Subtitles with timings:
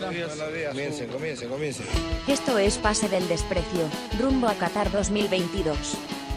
[0.00, 0.68] Buenos días.
[0.70, 1.86] Comiencen, comiencen, comiencen.
[2.26, 3.88] Esto es Pase del Desprecio,
[4.18, 5.76] rumbo a Qatar 2022.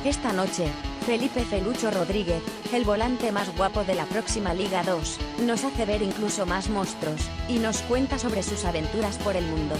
[0.04, 0.66] Esta noche,
[1.05, 2.41] Felipe Felucho Rodríguez,
[2.73, 7.21] el volante más guapo de la próxima Liga 2, nos hace ver incluso más monstruos,
[7.47, 9.75] y nos cuenta sobre sus aventuras por el mundo.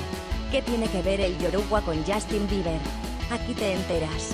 [0.52, 2.79] ¿Qué tiene que ver el Yoruba con Justin Bieber?
[3.31, 4.34] Aquí te enteras.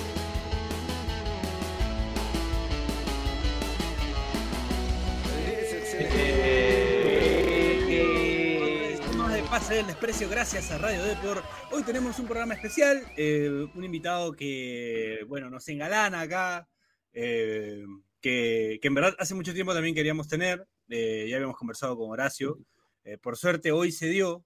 [9.60, 11.42] Pase del desprecio gracias a Radio Depor.
[11.70, 16.66] Hoy tenemos un programa especial, eh, un invitado que, bueno, nos engalana acá,
[17.12, 17.84] eh,
[18.22, 20.66] que, que en verdad hace mucho tiempo también queríamos tener.
[20.88, 22.58] eh, ya habíamos conversado con Horacio.
[23.04, 24.44] Eh, por suerte hoy se dio.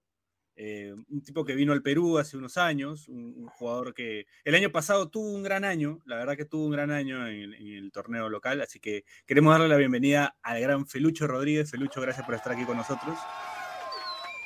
[0.57, 4.55] eh, un tipo que vino al Perú hace unos años, un, un jugador que el
[4.57, 7.69] año pasado tuvo un gran año, la verdad que tuvo un gran año en en
[7.85, 11.71] el torneo local, así que queremos darle la bienvenida al gran Felucho Rodríguez.
[11.71, 13.17] Felucho, gracias por estar aquí con nosotros.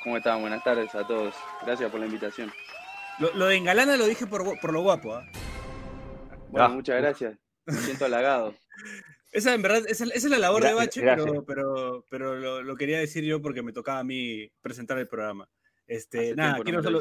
[0.02, 0.40] ¿Cómo están?
[0.40, 1.34] Buenas tardes a todos.
[1.64, 2.52] Gracias por la invitación.
[3.18, 5.14] Lo, lo de engalana lo dije por, por lo guapo.
[5.14, 5.24] ¿ah?
[6.50, 6.68] Bueno, Ah.
[6.68, 7.36] muchas gracias.
[7.66, 8.54] Me siento halagado.
[9.30, 11.26] Esa en verdad, esa, esa es la labor de Bache, gracias.
[11.30, 15.06] pero, pero, pero lo, lo quería decir yo porque me tocaba a mí presentar el
[15.06, 15.46] programa.
[15.86, 17.00] Este, Hace nada, no quiero solo.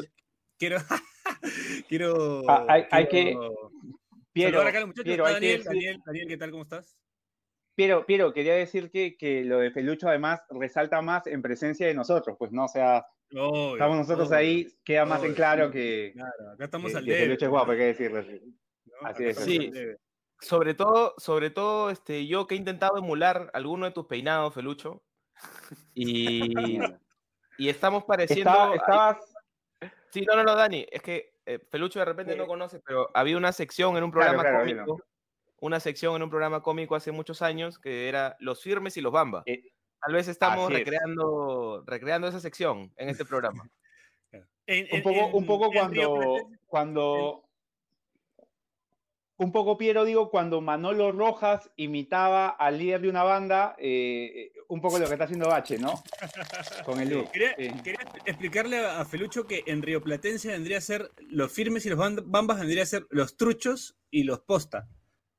[0.58, 0.76] Quiero.
[1.88, 2.42] quiero.
[2.46, 3.70] Ah, hay- hay quiero
[4.30, 5.04] Piero, acá a los muchachos.
[5.06, 6.50] Piero, hay que Daniel, Daniel, Daniel, ¿qué tal?
[6.50, 6.97] ¿Cómo estás?
[7.78, 11.94] Piero, Piero, quería decir que, que lo de Felucho además resalta más en presencia de
[11.94, 14.36] nosotros, pues no, o sea, Obvio, estamos nosotros obvio.
[14.38, 15.72] ahí, queda más en claro sí.
[15.74, 17.14] que, Claro, acá estamos que- al que.
[17.14, 18.22] Felucho es guapo, hay que decirlo.
[18.22, 19.08] ¿no?
[19.08, 19.70] así es, sí.
[20.40, 25.04] Sobre todo, sobre todo, este, yo que he intentado emular alguno de tus peinados, Felucho.
[25.94, 26.52] Y,
[27.58, 28.50] y estamos pareciendo.
[28.50, 29.34] Estaba- estabas,
[30.10, 30.84] Sí, no, no, no, Dani.
[30.90, 34.30] Es que eh, Felucho de repente no conoce, pero había una sección en un Claro,
[34.38, 35.04] programa claro, cómico.
[35.60, 39.12] Una sección en un programa cómico hace muchos años que era Los Firmes y los
[39.12, 39.42] Bamba.
[39.46, 39.62] Eh,
[40.00, 40.78] Tal vez estamos es.
[40.78, 43.68] recreando, recreando esa sección en este programa.
[44.70, 46.36] En- un poco, en- un poco cuando,
[46.66, 47.48] cuando,
[49.38, 54.80] un poco Piero, digo, cuando Manolo Rojas imitaba al líder de una banda, eh, un
[54.82, 56.02] poco lo que está haciendo Bache, ¿no?
[56.84, 57.30] Con el look.
[57.30, 57.70] Quería, sí.
[57.82, 61.90] quería explicarle a a Felucho que en Río Platense vendría a ser los firmes y
[61.90, 64.86] los bambas vendría a ser los truchos y los posta,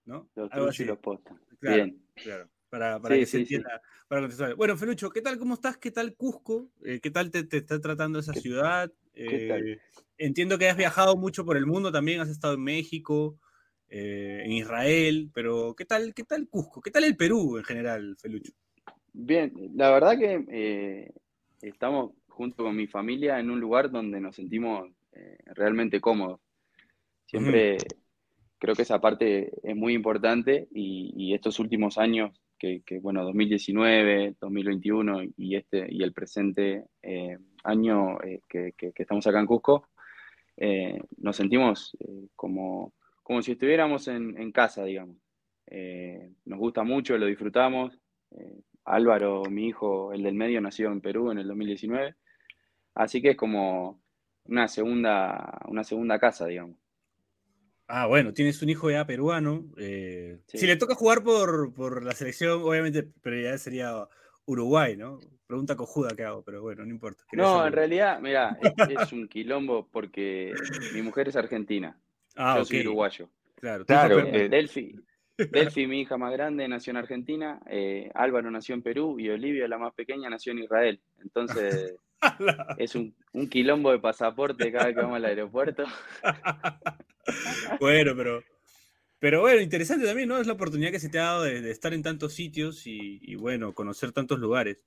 [0.10, 0.28] ¿no?
[0.36, 1.38] Los Algo y los postas.
[1.60, 2.02] Claro, Bien.
[2.16, 2.50] claro.
[2.70, 3.56] Para, para Sí, que se sí, sí.
[3.56, 3.82] entienda.
[4.08, 4.58] Para contextualizar.
[4.58, 5.38] Bueno, Felucho, ¿qué tal?
[5.38, 5.78] ¿Cómo estás?
[5.78, 6.70] ¿Qué tal Cusco?
[6.84, 8.92] Eh, ¿Qué tal te, te está tratando esa ¿Qué- ciudad?
[9.14, 9.78] Eh,
[10.18, 13.38] entiendo que has viajado mucho por el mundo también, has estado en México,
[13.90, 16.82] eh, en Israel, pero ¿qué tal, ¿qué tal Cusco?
[16.82, 18.54] ¿Qué tal el Perú en general, Felucho?
[19.14, 21.12] Bien, la verdad que
[21.62, 24.90] estamos junto con mi familia en un lugar donde nos sentimos
[25.56, 26.40] realmente cómodos.
[27.26, 27.78] Siempre
[28.60, 35.22] creo que esa parte es muy importante y, estos últimos años, que, bueno, 2019, 2021
[35.38, 39.88] y, este, y el presente eh, año eh, que, estamos acá en Cusco,
[40.58, 41.96] eh, nos sentimos
[42.36, 42.94] como,
[43.24, 45.16] como si estuviéramos en, en casa, digamos.
[46.46, 47.98] Nos gusta mucho, lo disfrutamos.
[48.84, 52.16] Álvaro, mi hijo, el del medio, nació en Perú en el 2019.
[52.96, 54.02] Así que es como
[54.46, 56.76] una segunda, una segunda casa, digamos.
[57.92, 59.66] Ah, bueno, tienes un hijo ya peruano.
[59.78, 60.60] eh, Sí.
[60.60, 64.08] Si le toca jugar por, por la selección, obviamente prioridad sería
[64.46, 65.20] Uruguay, ¿no?
[65.48, 67.24] Pregunta cojuda que hago, pero bueno, no importa.
[67.28, 67.68] Quería No, saber.
[67.68, 70.54] en realidad, mira, es, es un quilombo porque
[70.94, 72.00] mi mujer es argentina,
[72.36, 72.68] Ah, yo ok.
[72.68, 73.30] soy uruguayo.
[73.56, 74.96] Claro, Claro, eh, Delphi,
[75.36, 79.68] Delphi, mi hija más grande, nació en Argentina, eh, Álvaro nació en Perú y Olivia,
[79.68, 81.02] la más pequeña, nació en Israel.
[81.22, 81.96] Entonces,
[82.78, 85.84] es un, un quilombo de pasaporte cada vez que vamos al aeropuerto.
[87.80, 88.44] bueno, pero,
[89.20, 90.38] pero bueno, interesante también, ¿no?
[90.38, 93.20] Es la oportunidad que se te ha dado de, de estar en tantos sitios y,
[93.22, 94.80] y, bueno, conocer tantos lugares.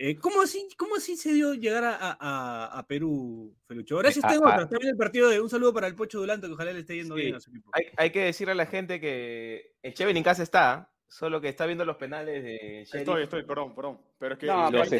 [0.00, 3.96] Eh, ¿cómo, así, ¿Cómo así se dio llegar a, a- a Perú, Felucho?
[3.98, 4.50] Gracias, Ah, tengo ah.
[4.52, 4.62] otra.
[4.64, 6.94] Está bien el partido de un saludo para el Pocho Dulanto, que ojalá le esté
[6.94, 7.22] yendo Sí.
[7.22, 7.70] bien a su equipo.
[7.72, 11.48] Hay, hay que decirle a la gente que el Cheven en casa está, solo que
[11.48, 12.94] está viendo los penales de Sheriff.
[12.94, 14.00] Estoy, estoy, perdón, perdón.
[14.20, 14.96] Pero es que No, los aparte-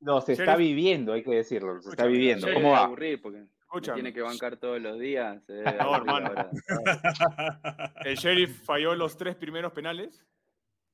[0.00, 2.46] está, los está viviendo, hay que decirlo, los está viviendo.
[2.52, 2.84] ¿Cómo va?
[2.84, 3.46] aburrir porque
[3.94, 5.42] tiene que bancar todos los días.
[5.44, 6.32] se No, hermano.
[8.04, 10.24] el sheriff falló los tres primeros penales.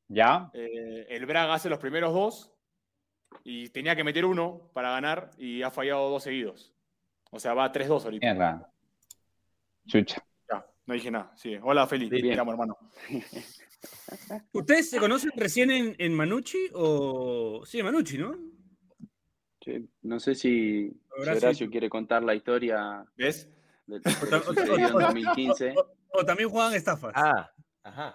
[0.08, 0.50] ¿Ya?
[0.52, 2.50] eh, el Braga hace los primeros dos.
[3.42, 6.72] Y tenía que meter uno para ganar y ha fallado dos seguidos.
[7.30, 8.26] O sea, va 3-2 ahorita.
[8.26, 8.70] Mierda.
[9.86, 10.24] Chucha.
[10.48, 11.32] Ya, no dije nada.
[11.34, 11.58] Sí.
[11.60, 12.08] Hola, Feli.
[12.08, 12.34] Bien.
[12.34, 12.78] Te amo, hermano.
[14.52, 17.62] ¿Ustedes se conocen recién en, en Manucci o...?
[17.66, 18.36] Sí, en Manucci, ¿no?
[19.64, 21.70] Sí, No sé si si Horacio.
[21.70, 23.48] Quiere contar la historia ¿Ves?
[23.86, 25.74] de de en 2015.
[26.08, 27.12] O también juegan estafas.
[27.16, 27.50] Ah,
[27.82, 28.12] ajá.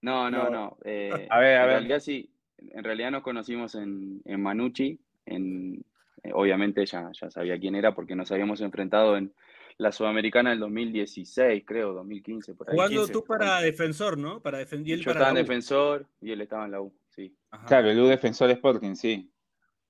[0.00, 0.50] No, no, No.
[0.50, 0.78] no.
[0.84, 1.76] eh, A ver, a en ver.
[1.78, 2.30] realidad sí.
[2.58, 5.84] En realidad nos conocimos en, en Manucci, en,
[6.22, 9.34] eh, obviamente ya, ya sabía quién era porque nos habíamos enfrentado en
[9.76, 12.54] la Sudamericana del 2016, creo, 2015.
[12.54, 12.74] Por ahí.
[12.76, 14.40] Jugando 15, tú para defensor, ¿no?
[14.40, 17.34] Para defender Yo para estaba en defensor y él estaba en la U, sí.
[17.50, 17.66] Ajá.
[17.66, 19.30] Claro, el U Defensor Sporting, sí.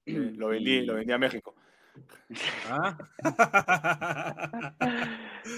[0.07, 1.55] Eh, lo vendí, lo vendí a México.
[2.69, 2.97] Ah.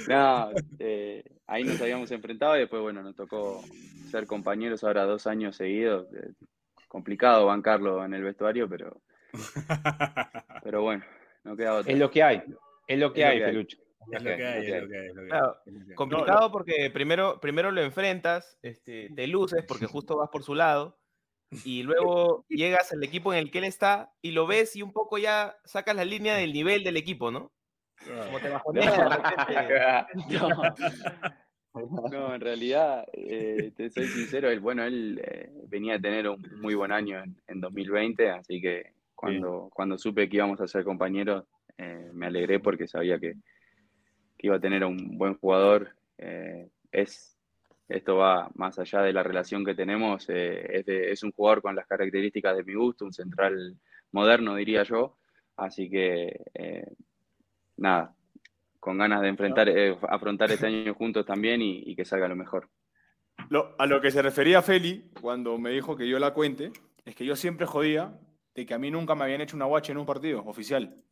[0.09, 0.51] No,
[0.81, 3.63] eh, ahí nos habíamos enfrentado y después, bueno, nos tocó
[4.11, 6.13] ser compañeros ahora dos años seguidos.
[6.13, 6.33] Eh,
[6.89, 9.01] complicado bancarlo en el vestuario, pero,
[10.65, 11.05] pero bueno,
[11.45, 11.93] no queda otra.
[11.93, 12.43] Es lo que hay.
[12.87, 13.41] Es lo que Es hay.
[13.41, 13.79] Pelucho.
[14.11, 15.29] Es lo que hay, es lo que hay, es lo que hay.
[15.29, 15.97] Claro, Es lo que hay.
[15.97, 20.99] Complicado porque primero, primero lo enfrentas, este, te luces porque justo vas por su lado,
[21.65, 24.93] y luego llegas al equipo en el que él está y lo ves y un
[24.93, 27.53] poco ya sacas la línea del nivel del equipo, ¿no?
[28.27, 30.47] Como te bajoneas, de repente,
[31.77, 36.27] No, no, en realidad, eh, te soy sincero, él, bueno, él eh, venía a tener
[36.27, 40.69] un muy buen año en, en 2020, así que cuando, cuando supe que íbamos a
[40.69, 41.45] ser compañeros,
[41.79, 43.35] eh, me alegré porque sabía que,
[44.39, 45.97] que iba a tener un buen jugador.
[46.19, 47.36] Eh, es,
[47.89, 51.77] esto va más allá de la relación que tenemos, eh, es, es un jugador con
[51.77, 53.77] las características de mi gusto, un central
[54.13, 55.19] moderno, diría yo,
[55.57, 56.87] así que eh,
[57.77, 58.15] nada,
[58.81, 62.37] con ganas de enfrentar, eh, afrontar este año juntos también y, y que salga lo
[62.37, 62.69] mejor.
[63.51, 66.73] Lo- a lo que se refería Feli cuando me dijo que yo la cuente,
[67.05, 68.19] es que yo siempre jodía
[68.55, 71.03] de que a mí nunca me habían hecho una guacha en un partido oficial.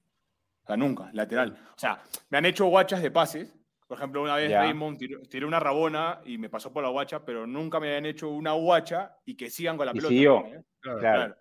[0.62, 1.58] O sea, nunca, lateral.
[1.76, 3.54] O sea, me han hecho guachas de pases.
[3.94, 4.62] Por ejemplo, una vez Ya.
[4.62, 8.06] Raymond tiró, tiró una rabona y me pasó por la guacha, pero nunca me habían
[8.06, 10.08] hecho una guacha y que sigan con la Y pelota.
[10.08, 10.38] siguió.
[10.46, 10.64] ¿eh?
[10.80, 10.98] Claro.
[10.98, 11.00] Claro.
[11.26, 11.36] Claro.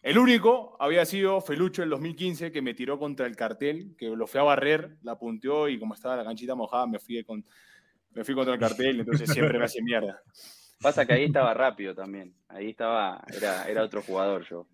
[0.00, 4.26] El único había sido Felucho en 2015 que me tiró contra el cartel, que lo
[4.26, 7.44] fui a barrer, la punteó y como estaba la canchita mojada me fui, con,
[8.12, 10.22] me fui contra el cartel, entonces siempre me hacía mierda.
[10.80, 14.66] Pasa que ahí estaba rápido también, ahí estaba, era, era otro jugador yo.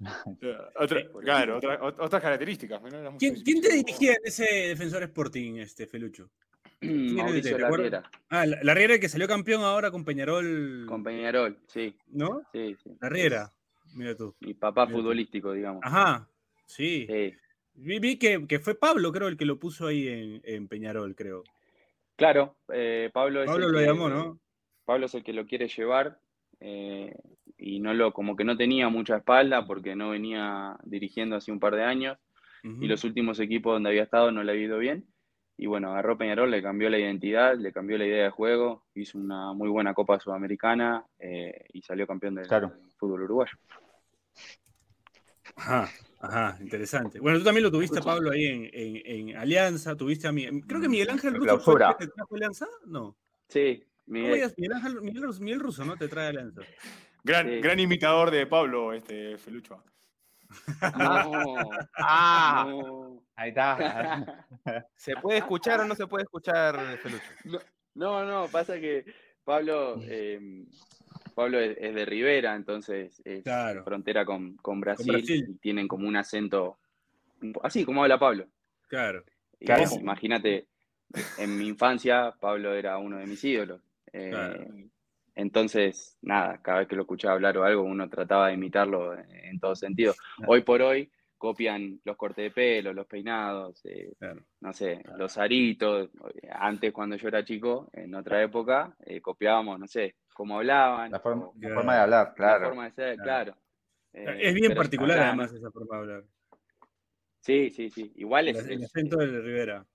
[0.42, 2.80] Eh, otra- claro, otra- ot- otras características.
[3.18, 6.30] ¿Quién, te dirigía en ese defensor Sporting, este Felucho?
[6.80, 7.58] Mauricio.
[7.58, 10.86] Larriera, Ah, la, la Riera que salió campeón ahora con Peñarol.
[10.88, 12.42] con Peñarol, sí, ¿No?
[12.52, 12.96] sí, sí.
[13.00, 13.52] La Riera.
[13.94, 14.36] Mira tú.
[14.40, 15.00] Mi papá Mira tú.
[15.02, 15.80] futbolístico, digamos.
[15.84, 16.28] Ajá.
[16.66, 17.06] Sí.
[17.08, 17.34] Sí.
[17.74, 21.14] Vi, vi que, que fue Pablo, creo, el que lo puso ahí en, en Peñarol,
[21.16, 21.42] creo.
[22.16, 24.40] Claro, eh, Pablo es Pablo el lo que- llamó, ¿no?
[24.84, 26.20] Pablo es el que lo quiere llevar
[26.60, 27.14] eh,
[27.58, 31.58] y no lo, como que no tenía mucha espalda porque no venía dirigiendo hace un
[31.60, 32.16] par de años
[32.62, 35.06] y los últimos equipos donde había estado no le había ido bien.
[35.56, 39.18] Y bueno, agarró Peñarol, le cambió la identidad, le cambió la idea de juego, hizo
[39.18, 42.72] una muy buena Copa Sudamericana eh, y salió campeón del Claro.
[42.96, 43.52] fútbol uruguayo.
[45.56, 45.90] Ajá,
[46.20, 47.18] ajá, interesante.
[47.20, 50.80] Bueno, tú también lo tuviste, Pablo, ahí en, en- en Alianza, tuviste a mi, creo
[50.80, 53.16] que Miguel Ángel Russo fue el que te trajo Alianza, ¿no?
[53.48, 54.52] Sí, ¿Cómo Miguel.
[54.56, 55.96] Miguel Ángel, Miguel, Miguel Russo, ¿no?
[55.96, 56.62] Te trae Alianza.
[57.28, 57.60] Gran, Sí.
[57.60, 59.82] gran imitador de Pablo, este Felucho.
[60.98, 63.22] No, Ah, no.
[63.36, 64.46] ahí está.
[64.96, 67.64] ¿Se puede escuchar o no se puede escuchar, Felucho?
[67.94, 69.04] No, no, pasa que
[69.44, 70.64] Pablo, eh,
[71.34, 73.84] Pablo es, es de Rivera, entonces es Claro.
[73.84, 75.46] frontera con, con Brasil, Brasil.
[75.50, 76.78] y tienen como un acento
[77.62, 78.46] así como habla Pablo.
[78.88, 79.22] Claro.
[79.60, 80.66] Imagínate,
[81.36, 83.80] en mi infancia Pablo era uno de mis ídolos.
[84.12, 84.66] Eh, Claro.
[85.38, 89.60] Entonces, nada, cada vez que lo escuchaba hablar o algo, uno trataba de imitarlo en,
[89.60, 90.12] todo sentido.
[90.48, 94.42] Hoy por hoy copian los cortes de pelo, los peinados, eh, Claro.
[94.60, 96.10] no sé, los aritos.
[96.50, 101.20] Antes, cuando yo era chico, en otra época, eh, copiábamos, no sé, cómo hablaban, La
[101.20, 102.66] forma, o la forma de hablar, la claro.
[102.66, 103.52] forma de ser, Claro.
[103.52, 103.58] claro.
[104.14, 106.24] Eh, es bien particular, acá- además, esa forma de hablar.
[107.42, 108.12] Sí, sí, sí.
[108.16, 109.86] Igual es, el acento de Rivera.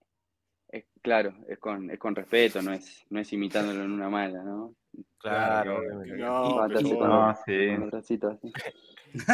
[0.74, 4.44] Es- claro, es con, es con respeto, no es, no es imitándolo en una mala,
[4.44, 4.76] ¿no?
[5.18, 5.80] Claro.
[5.82, 6.06] Claro.
[6.18, 6.80] No, pero-
[7.78, 7.86] No.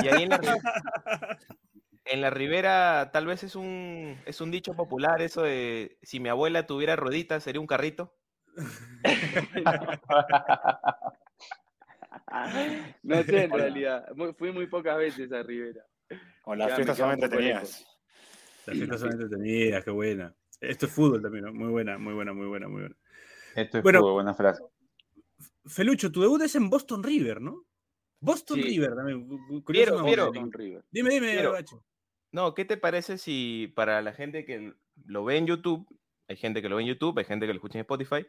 [0.04, 0.62] Y ahí en la, Ri-
[2.06, 6.30] en la Ribera tal vez es un, es un dicho popular eso de si mi
[6.30, 8.14] abuela tuviera rueditas sería un carrito.
[13.04, 14.08] No sé, en realidad.
[14.16, 15.82] Muy- fui muy pocas veces a Rivera.
[16.42, 17.86] Con las fiestas solamente tenías.
[18.66, 20.34] Las fiestas son entretenidas, qué buena.
[20.62, 21.54] Esto es fútbol también, ¿no?
[21.54, 22.96] Muy buena, muy buena, muy buena, muy buena.
[23.56, 24.00] Esto es Bueno.
[24.00, 24.64] fútbol, buena frase.
[25.66, 27.64] Felucho, tu debut es en Boston River, ¿no?
[28.22, 28.64] Boston Sí.
[28.64, 29.28] River también.
[29.28, 30.32] cu- cu- curioso.
[30.34, 30.84] Con River.
[30.92, 31.52] Dime, dime, Piero.
[31.54, 31.84] Bacho.
[32.32, 34.74] No, ¿qué te parece si para la gente que
[35.06, 35.88] lo ve en YouTube,
[36.28, 38.26] hay gente que lo ve en YouTube, hay gente que lo escucha en Spotify,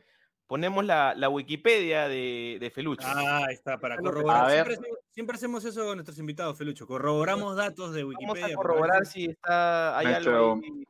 [0.47, 3.07] ponemos la, la Wikipedia de, de Felucho?
[3.07, 4.47] Ah, está, para A corroborar.
[4.47, 4.55] ver.
[4.67, 6.87] Siempre, hacemos- siempre hacemos eso con nuestros invitados, Felucho.
[6.87, 8.45] Corroboramos datos de Vamos Wikipedia.
[8.47, 10.85] a para corroborar si está, hay Nuestro- algo ahí.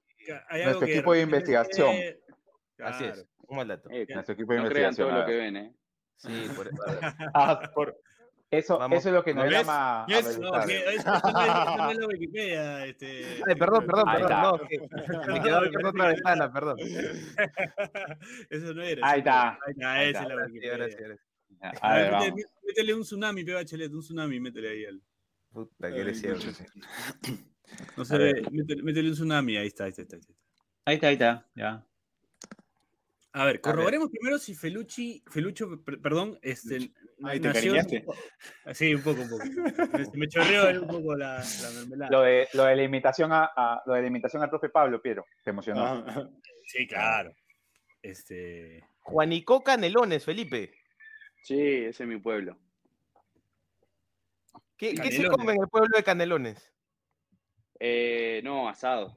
[0.64, 1.90] Nuestro que equipo de investigación.
[1.90, 3.14] Así Claro.
[3.14, 3.88] es, un mal dato.
[3.90, 5.08] Eh, Nuestro equipo de no crean investigación.
[5.08, 5.74] todo lo que ven, ¿eh?
[6.16, 6.76] Sí, por eso.
[6.86, 7.30] a ver.
[7.34, 7.96] Ah, por-
[8.52, 8.98] Eso, Vamos.
[8.98, 10.02] eso es lo que nos llama.
[10.02, 10.66] a Yes, no, Belutado.
[10.66, 12.84] que eso, eso no es, la Wikipedia.
[12.86, 14.30] Este, Ay, perdón, perdón, Ahí perdón.
[14.32, 14.42] está.
[14.42, 16.76] No, que me quedó abierta otra ventana, perdón.
[18.50, 19.08] eso no era.
[19.08, 19.50] Ahí está.
[19.50, 21.18] Ahí está, Ahí esa es la Wikipedia.
[21.80, 22.12] A ver,
[22.66, 25.00] métele- un tsunami, pe bachelet, un tsunami, métele ahí al.
[25.52, 26.46] Puta, que eres cierto.
[27.96, 30.16] No se ve, métele, un tsunami, ahí está, ahí está, ahí está.
[30.16, 30.34] ahí está.
[30.86, 31.46] Ahí está, ahí está.
[31.54, 31.86] Ya.
[33.32, 36.90] A ver, corroboremos primero si Felucci, Felucho, per- perdón, este.
[37.22, 38.04] Ay, ¿te nació- cariñaste?
[38.74, 39.44] Sí, un poco, un poco.
[40.14, 42.10] Me, chorreó un poco la, la mermelada.
[42.10, 45.00] Lo de, lo de la imitación a, a- lo de la imitación al profe Pablo,
[45.00, 45.26] Piero.
[45.44, 45.84] Te emocionó.
[45.84, 46.28] Ah,
[46.66, 47.32] Sí, claro.
[48.02, 48.84] Este.
[49.00, 50.72] Juanico Canelones, Felipe.
[51.42, 52.56] Sí, ese es mi pueblo.
[54.76, 56.72] ¿Qué, qué se come en el pueblo de Canelones?
[57.80, 59.16] Eh, no, asado.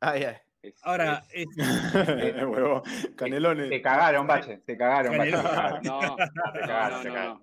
[0.00, 0.24] Ay.
[0.62, 1.58] Es- Ahora, es- este,
[2.46, 2.82] huevo,
[3.16, 3.68] canelones.
[3.68, 4.58] Te cagaron, Bache.
[4.64, 5.30] Te cagaron, Bache.
[5.32, 5.82] cagaron.
[5.82, 7.42] no, Te no, cagaron, no, no, cagaron.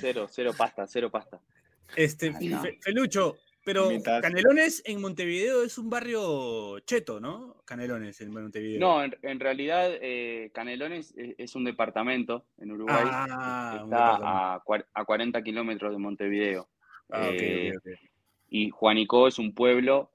[0.00, 1.40] Cero, cero pasta, cero pasta.
[1.96, 2.60] este Ay, no.
[2.60, 3.88] Fe- Felucho, pero.
[4.20, 7.62] Canelones en Montevideo es un barrio cheto, ¿no?
[7.64, 8.80] Canelones en Montevideo.
[8.80, 13.04] No, en, en realidad eh, Canelones es, es un departamento en Uruguay.
[13.04, 14.62] Ah, un está a,
[14.94, 16.68] a 40 kilómetros de Montevideo.
[17.10, 18.07] Ah, ok, eh, ok, ok.
[18.50, 20.10] Y Juanico es un pueblo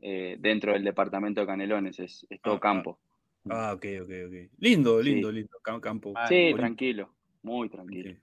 [0.00, 2.60] eh, dentro del departamento de Canelones, es, es todo Ah, ah.
[2.60, 2.98] campo.
[3.48, 4.50] Ah, ok, ok, ok.
[4.58, 5.10] Lindo, Sí.
[5.10, 5.56] lindo, lindo.
[5.62, 6.12] cam- Campo.
[6.16, 6.56] Ah, sí, bonito.
[6.58, 8.14] tranquilo, muy tranquilo,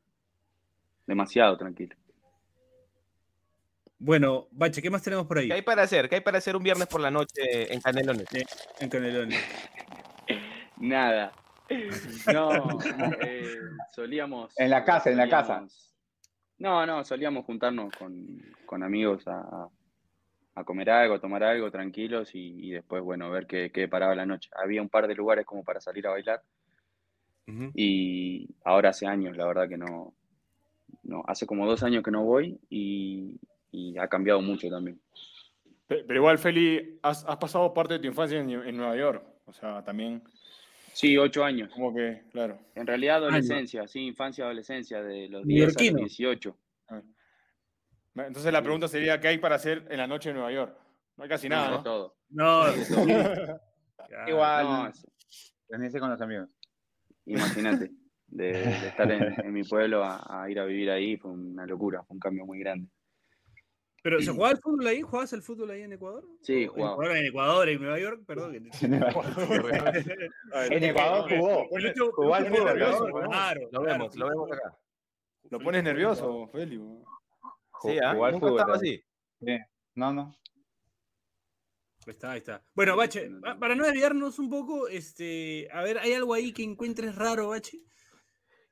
[1.08, 1.96] demasiado tranquilo.
[4.00, 5.48] Bueno, Bache, ¿qué más tenemos por ahí?
[5.48, 6.10] ¿Qué hay para hacer?
[6.10, 8.26] ¿Qué hay para hacer un viernes por la noche en Canelones?
[8.80, 9.40] En Canelones.
[10.78, 11.32] Nada.
[12.32, 12.80] No,
[13.22, 13.58] eh,
[13.96, 14.54] solíamos.
[14.60, 15.66] En la casa, en la casa.
[16.64, 18.16] No, no, solíamos juntarnos con,
[18.66, 19.68] con amigos a,
[20.56, 24.16] a comer algo, a tomar algo tranquilos y, y después, bueno, ver qué, qué paraba
[24.16, 24.50] la noche.
[24.56, 26.42] Había un par de lugares como para salir a bailar
[27.76, 30.14] y ahora hace años, la verdad que no.
[31.04, 33.38] no hace como dos años que no voy y,
[33.72, 35.02] y ha cambiado mucho también.
[35.88, 39.24] Pe- Pero igual, Feli, has, has pasado parte de tu infancia en, en Nueva York.
[39.48, 40.24] O sea, también,
[40.94, 41.70] Sí, ocho años.
[41.74, 42.60] como que, claro.
[42.76, 46.00] En realidad, adolescencia, sí, infancia, adolescencia, de los 10 a los Neoyorquino.
[46.00, 46.58] 18.
[48.16, 50.78] Entonces la pregunta sería, ¿qué hay para hacer en la noche en Nueva York?
[51.18, 51.84] No hay casi nada, de ¿no?
[51.84, 52.16] todo.
[52.30, 52.64] No.
[54.28, 54.94] Igual.
[55.70, 56.50] No, con los amigos.
[57.26, 57.92] Imagínate,
[58.28, 61.66] de, de estar en, en mi pueblo a, a ir a vivir ahí fue una
[61.66, 62.90] locura, fue un cambio muy grande.
[64.04, 65.02] Pero ¿se jugaba el fútbol ahí?
[65.02, 66.26] ¿Jugabas el fútbol ahí en Ecuador?
[66.42, 66.94] Sí, ¿O en jugaba.
[66.94, 68.54] Ecuador, en Ecuador, en Nueva York, perdón.
[70.70, 71.68] En Ecuador jugó.
[72.12, 73.30] Jugó al fútbol, nervioso, ¿no?
[73.30, 74.78] Claro, Lo vemos, lo vemos acá.
[75.50, 76.78] Lo pones nervioso, Feli.
[77.82, 78.12] Sí, ¿ah?
[78.12, 79.04] Jugó al Nunca fútbol, así.
[79.96, 80.36] No, no.
[82.06, 82.62] Ahí está, ahí está.
[82.74, 86.64] Bueno, Bache, pa- para no desviarnos un poco, este, a ver, ¿hay algo ahí que
[86.64, 87.80] encuentres raro, Bache?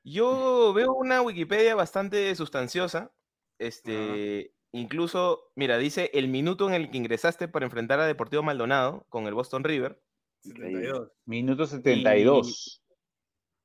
[0.04, 3.10] Yo veo una Wikipedia bastante sustanciosa.
[3.58, 9.06] Este, incluso, mira, dice el minuto en el que ingresaste para enfrentar a Deportivo Maldonado
[9.08, 10.02] con el Boston River.
[10.40, 11.12] 72.
[11.26, 12.82] Minuto 72.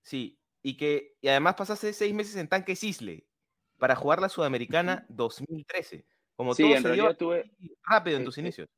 [0.04, 3.26] Sí, y que y además pasaste seis meses en Tanque Cisle
[3.78, 6.06] para jugar la Sudamericana 2013.
[6.36, 7.52] Como Sí, todo en se dio tuve,
[7.84, 8.70] rápido en tus este, inicios.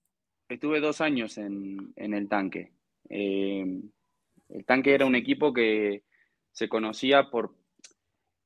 [0.47, 2.71] estuve dos años en, en el tanque.
[3.09, 3.81] Eh,
[4.49, 6.03] el tanque era un equipo que
[6.51, 7.55] se conocía por...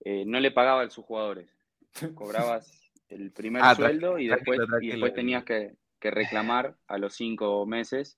[0.03, 1.49] eh, no le pagaba a sus jugadores.
[2.15, 6.98] Cobrabas el primer Ah, sueldo y después, tranquilo, y después tenías que, que reclamar a
[6.98, 8.17] los cinco meses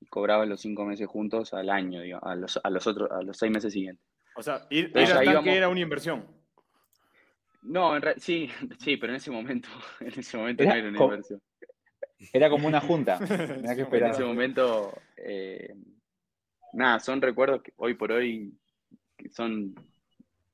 [0.00, 3.22] y cobrabas los cinco meses juntos al año, digo, a, los, a los otros, a
[3.22, 4.04] los seis meses siguientes.
[4.36, 5.46] O sea, ir, Entonces ir vamos.
[5.48, 6.26] era una inversión.
[7.62, 8.48] No, en re- sí,
[8.80, 9.68] sí, pero en ese momento,
[10.00, 11.40] en ese momento Era no era una inversión.
[12.32, 13.18] Era como una junta.
[13.26, 15.74] Tenía que En ese momento, eh,
[16.74, 18.52] nada, son recuerdos que hoy por hoy
[19.16, 19.74] que son,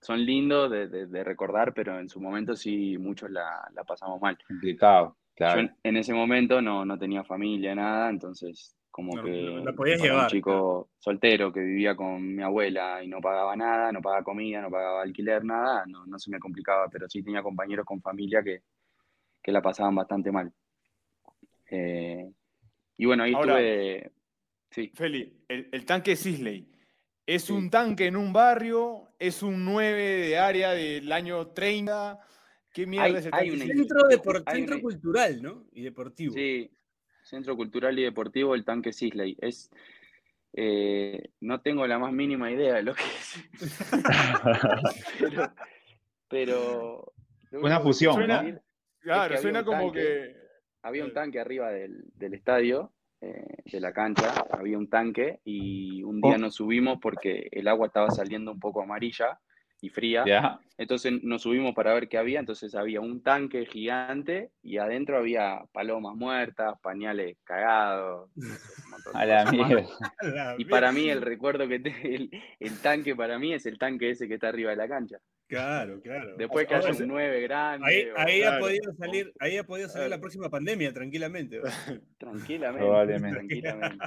[0.00, 4.20] son lindos de, de- de recordar, pero en su momento sí muchos la, la pasamos
[4.20, 4.38] mal.
[4.46, 5.60] Complicado, Yo claro.
[5.60, 9.30] en, en ese momento no, no tenía familia, nada, entonces como No, que
[9.64, 13.54] la podías para llevar, un chico soltero que vivía con mi abuela y no pagaba
[13.54, 17.22] nada, no pagaba comida, no pagaba alquiler, nada, no, no se me complicaba, pero sí
[17.22, 18.62] tenía compañeros con familia que,
[19.42, 20.52] que la pasaban bastante mal.
[21.70, 22.30] Eh,
[22.96, 24.12] y bueno, ahí Ahora- estuve,
[24.70, 24.90] sí.
[24.94, 26.68] Feli, el, el tanque Sisley.
[27.26, 27.52] ¿Es Sí.
[27.52, 29.07] un tanque en un barrio?
[29.18, 32.18] ¿Es un 9 de área del año 30?
[32.72, 33.68] ¿Qué mierda Hay- es el hay Sisley?
[33.68, 35.64] Centro, depor- Hay centro una- cultural, ¿no?
[35.72, 36.34] Y deportivo.
[36.34, 36.70] Sí,
[37.24, 39.36] Centro Cultural y Deportivo El Tanque Sisley.
[39.40, 39.70] Es,
[40.52, 43.34] eh, no tengo la más mínima idea de lo que es.
[45.18, 45.52] pero,
[46.28, 47.12] pero
[47.50, 48.60] lo Una fusión, puedo ¿no?
[49.00, 50.00] Claro, suena un como tanque.
[50.00, 50.36] que.
[50.82, 56.02] Había un tanque arriba del, del estadio, eh, de la cancha, había un tanque y
[56.02, 56.38] un día Oh.
[56.38, 59.40] nos subimos porque el agua estaba saliendo un poco amarilla
[59.80, 60.58] y fría.
[60.76, 62.40] Entonces nos subimos para ver qué había.
[62.40, 68.30] Entonces había un tanque gigante y adentro había palomas muertas, pañales cagados.
[68.36, 69.86] no sé, un montón de A la mierda.
[70.22, 72.30] La Y para mí el recuerdo que te- el,
[72.60, 75.18] el tanque para mí es el tanque ese que está arriba de la cancha.
[75.48, 76.36] Claro, claro.
[76.36, 77.86] Después que haya un 9 grande.
[77.88, 81.60] Ahí, o- ahí ha podido salir, ahí ha podido salir la próxima pandemia tranquilamente.
[82.18, 82.84] Tranquilamente.
[82.84, 83.38] Probablemente.
[83.38, 84.04] Tranquilamente.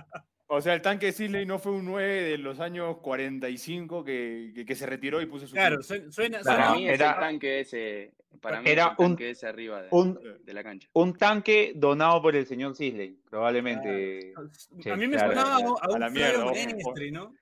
[0.54, 4.52] O sea, el tanque de Sisley no fue un 9 de los años 45 que,
[4.54, 7.60] que, que se retiró y puso su Claro, suena, suena, Para mí era- el tanque
[7.62, 8.14] ese.
[8.42, 10.90] Para mí era un- tanque ese arriba de, Un, de la cancha.
[10.92, 14.34] un tanque donado por el señor Sisley, probablemente.
[14.82, 16.52] Sí, a mí me claro, sonaba a un A la Floro mierda.
[16.76, 17.34] Mestre, ¿no?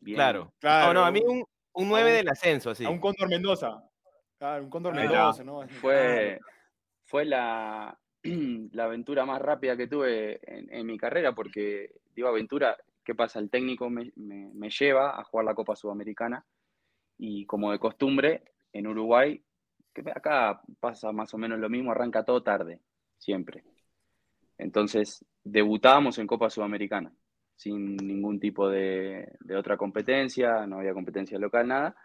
[0.00, 0.16] Bien.
[0.16, 0.52] Claro.
[0.58, 0.86] Claro.
[0.92, 2.84] No, no, a mí un, un 9 del ascenso, así.
[2.84, 3.84] A un Cóndor Mendoza.
[4.38, 5.68] Claro, un Cóndor Ah, Mendoza, ¿no?
[5.80, 6.40] Fue,
[7.04, 7.96] fue la,
[8.72, 13.38] la aventura más rápida que tuve en, mi carrera, porque digo aventura, ¿qué pasa?
[13.38, 16.44] El técnico me, me- me lleva a jugar la Copa Sudamericana
[17.18, 19.42] y como de costumbre, en Uruguay,
[19.92, 22.80] que acá pasa más o menos lo mismo, arranca todo tarde,
[23.18, 23.64] siempre.
[24.58, 27.12] Entonces, debutábamos en Copa Sudamericana,
[27.56, 31.96] sin ningún tipo de, de otra competencia, no había competencia local, nada.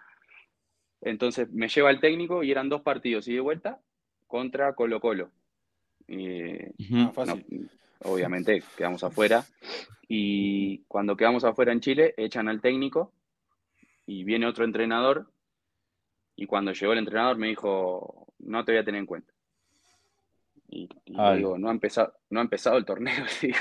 [1.02, 3.80] Entonces me lleva el técnico y eran dos partidos y de vuelta
[4.28, 5.32] contra Colo Colo.
[6.08, 6.58] Y,
[6.98, 7.46] Ah, fácil.
[7.50, 9.44] no, obviamente quedamos afuera.
[10.08, 13.12] Y cuando quedamos afuera en Chile, echan al técnico
[14.06, 15.32] y viene otro entrenador.
[16.36, 19.34] Y cuando llegó el entrenador me dijo, no te voy a tener en cuenta.
[20.68, 21.38] Y, y le Ay.
[21.38, 23.26] digo, no ha empezado, no ha empezado el torneo.
[23.42, 23.58] digo.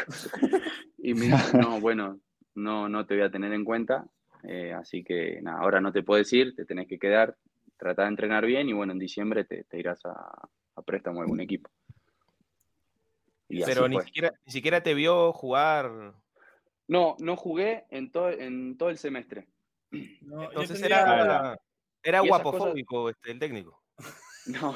[0.98, 2.18] Y me dijo, no, bueno,
[2.54, 4.06] no, no te voy a tener en cuenta.
[4.42, 7.36] Eh, así que nada, ahora no te puedes ir, te tenés que quedar,
[7.78, 11.22] tratar de entrenar bien y bueno, en diciembre te, te irás a, a préstamo a
[11.22, 11.70] algún equipo.
[13.54, 16.14] Y Pero ni siquiera, ni siquiera te vio jugar.
[16.88, 19.46] No, no jugué en todo, en todo el semestre.
[20.23, 21.56] No, Entonces era,
[22.02, 23.80] era Y esas guapofóbico este, el técnico.
[24.46, 24.75] No,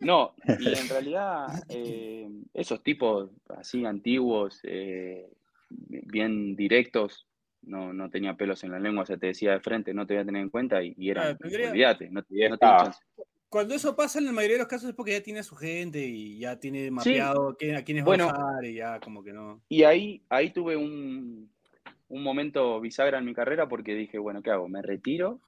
[0.00, 5.30] no, y en realidad eh, esos tipos así antiguos, eh,
[5.70, 7.28] bien directos,
[7.62, 10.22] no, no tenía pelos en la lengua, se te decía de frente, no te voy
[10.22, 12.58] a tener en cuenta y, y era, olvídate, no, te- no Ah.
[12.58, 13.00] tenía chance.
[13.48, 15.56] Cuando eso pasa, en la mayoría de los casos es porque ya tiene a su
[15.56, 18.26] gente y ya tiene mapeado a quiénes Bueno.
[18.26, 19.62] va a usar y ya como que no.
[19.68, 21.50] Y ahí, ahí tuve un,
[22.08, 24.68] un momento bisagra en mi carrera porque dije, bueno, ¿qué hago?
[24.68, 25.40] ¿Me retiro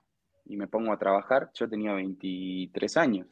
[0.47, 1.51] y me pongo a trabajar?
[1.55, 3.27] Yo tenía 23 años.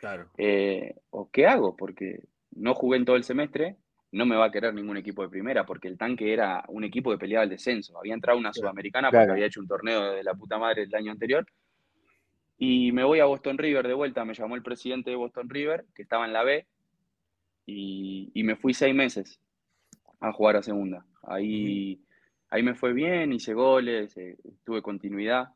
[0.00, 0.30] Claro.
[0.38, 1.76] Eh, ¿O qué hago?
[1.76, 2.20] Porque
[2.52, 3.76] no jugué en todo el semestre,
[4.12, 7.10] no me va a querer ningún equipo de primera, porque el tanque era un equipo
[7.10, 7.98] que peleaba el descenso.
[7.98, 9.32] Había entrado una sudamericana porque Claro.
[9.34, 11.44] había hecho un torneo de la puta madre el año anterior.
[12.58, 15.84] Y me voy a Boston River de vuelta, me llamó el presidente de Boston River,
[15.94, 16.66] que estaba en la B,
[17.66, 19.40] y, y me fui seis meses
[20.20, 21.04] a jugar a segunda.
[21.22, 22.00] Ahí,
[22.50, 25.50] ahí me fue bien, hice goles, eh, tuve continuidad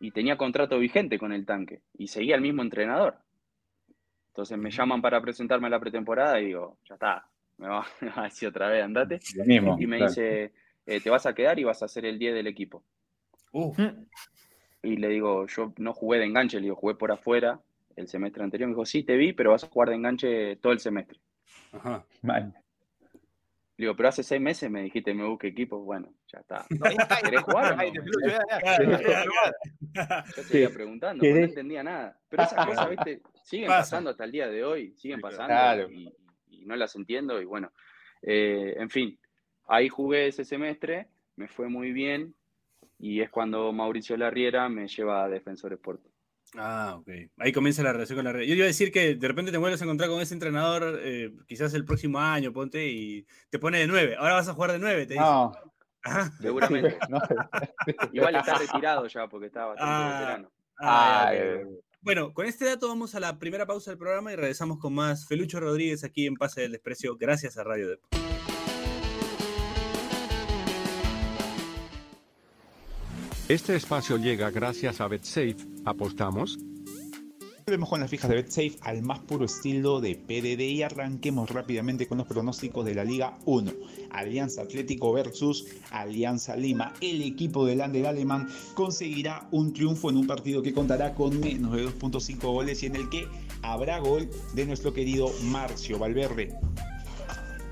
[0.00, 3.18] y tenía contrato vigente con el tanque y seguía el mismo entrenador.
[4.28, 7.26] Entonces me llaman para presentarme a la pretemporada y digo, ya está,
[7.58, 9.20] me va a decir otra vez, andate.
[9.36, 9.76] Lo mismo.
[9.78, 10.10] Y me claro.
[10.10, 10.52] dice,
[10.86, 12.82] eh, te vas a quedar y vas a ser el 10 del equipo.
[13.52, 13.78] Uf,
[14.84, 17.60] Y le digo, yo no jugué de enganche, le digo, jugué por afuera
[17.96, 18.68] el semestre anterior.
[18.68, 21.18] Me dijo, sí, te vi, pero vas a jugar de enganche todo el semestre.
[21.72, 22.04] ajá.
[22.22, 22.54] Mal.
[23.76, 25.80] Le digo, pero hace seis meses me dijiste me busque equipo.
[25.80, 26.64] Bueno, ya está.
[26.78, 27.82] No, ya está, ¿Querés jugar no?
[30.36, 31.40] Yo seguía preguntando, ¿Querés?
[31.40, 32.18] no entendía nada.
[32.28, 33.80] Pero esas cosas, viste, siguen Pasa.
[33.80, 35.90] pasando hasta el día de hoy, siguen pasando Claro.
[35.90, 36.12] y,
[36.50, 37.40] y no las entiendo.
[37.40, 37.72] Y bueno,
[38.22, 39.18] eh, en fin,
[39.66, 42.34] ahí jugué ese semestre, me fue muy bien
[43.06, 46.00] y es cuando Mauricio Larriera me lleva a Defensor Sport.
[46.56, 47.08] Ah, ok.
[47.38, 48.44] Ahí comienza la relación con la red.
[48.46, 51.34] Yo iba a decir que de repente te vuelves a encontrar con ese entrenador, eh,
[51.46, 54.16] quizás el próximo año, ponte, y te pone de nueve.
[54.16, 55.24] Ahora vas a jugar de nueve, te dice.
[55.24, 55.52] No,
[56.02, 56.30] Ajá.
[56.40, 56.96] Seguramente.
[57.10, 57.18] no.
[58.12, 60.18] Igual está retirado ya porque estaba bastante Ah.
[60.20, 60.52] veterano.
[60.80, 61.38] Ah, Ay.
[62.00, 65.26] Bueno, con este dato vamos a la primera pausa del programa y regresamos con más
[65.26, 68.33] Felucho Rodríguez aquí en Pase del Desprecio, gracias a Radio Dep.
[73.46, 75.56] Este espacio llega gracias a BetSafe.
[75.84, 76.58] ¿Apostamos?
[77.66, 82.06] Volvemos con las fijas de BetSafe al más puro estilo de PDD y arranquemos rápidamente
[82.06, 83.70] con los pronósticos de la Liga 1.
[84.12, 86.94] Alianza Atlético versus Alianza Lima.
[87.02, 91.72] El equipo del Ander alemán conseguirá un triunfo en un partido que contará con menos
[91.72, 93.28] de 2.5 goles y en el que
[93.60, 96.56] habrá gol de nuestro querido Marcio Valverde.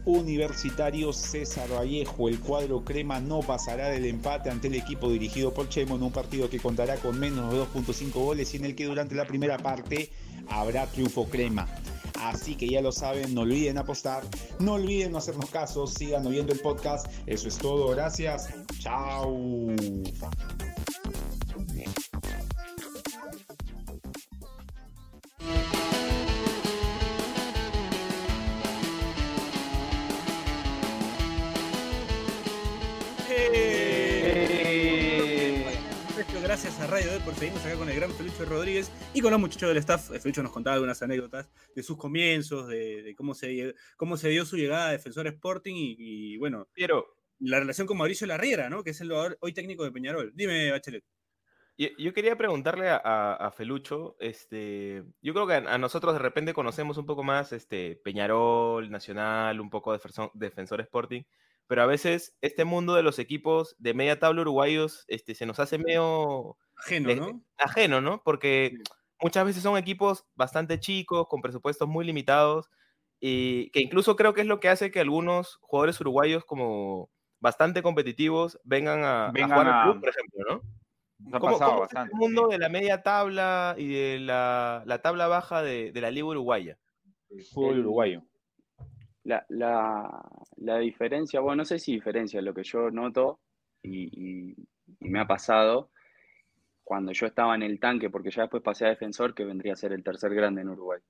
[0.04, 2.28] Universitario César Vallejo.
[2.28, 6.12] El cuadro crema no pasará del empate ante el equipo dirigido por Chemo en un
[6.12, 9.58] partido que contará con menos de 2.5 goles y en el que durante la primera
[9.58, 10.10] parte
[10.48, 11.68] habrá triunfo crema.
[12.20, 14.22] Así que ya lo saben, no olviden apostar,
[14.60, 17.06] no olviden no hacernos caso, sigan oyendo el podcast.
[17.26, 18.48] Eso es todo, gracias.
[18.78, 19.74] Chao.
[37.42, 40.10] Seguirnos acá con el gran Felucho Rodríguez y con los muchachos del staff.
[40.20, 44.56] Felucho nos contaba algunas anécdotas de sus comienzos, de, cómo, se, cómo se dio su
[44.56, 48.84] llegada a Defensor Sporting y, bueno, Pero, la relación con Mauricio Larriera, ¿no?
[48.84, 50.30] que es el hoy técnico de Peñarol.
[50.36, 51.02] Dime, Bachelet.
[51.76, 57.06] Yo, quería preguntarle a, Felucho, este, yo creo que a, nosotros de repente conocemos un
[57.06, 61.22] poco más este, Peñarol, Nacional, un poco Defensor, Defensor Sporting,
[61.66, 65.58] pero a veces este mundo de los equipos de media tabla uruguayos este, se nos
[65.58, 66.56] hace medio...
[66.76, 67.44] Ajeno, ¿no?
[67.58, 68.22] Ajeno, ¿no?
[68.24, 68.74] Porque
[69.20, 72.68] muchas veces son equipos bastante chicos, con presupuestos muy limitados,
[73.20, 77.08] y que incluso creo que es lo que hace que algunos jugadores uruguayos como
[77.40, 81.38] bastante competitivos vengan a, jugar al club, por ejemplo, ¿no?
[81.38, 85.62] ¿Cómo, cómo es el mundo de la media tabla y de la, la tabla baja
[85.62, 86.78] de, de, la Liga Uruguaya?
[87.30, 88.22] El fútbol uruguayo.
[89.24, 93.38] La, la, la, diferencia, bueno, no sé si diferencia, lo que yo noto
[93.82, 94.56] y, y,
[95.00, 95.90] me ha pasado
[96.82, 99.76] cuando yo estaba en el tanque, porque ya después pasé a defensor, que vendría a
[99.76, 101.00] ser el tercer grande en Uruguay.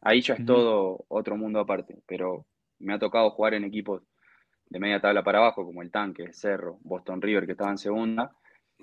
[0.00, 2.46] Ahí ya es todo otro mundo aparte, pero
[2.78, 4.02] me ha tocado jugar en equipos
[4.68, 8.30] de media tabla para abajo, como el tanque, Cerro, Boston River, que estaba en segunda,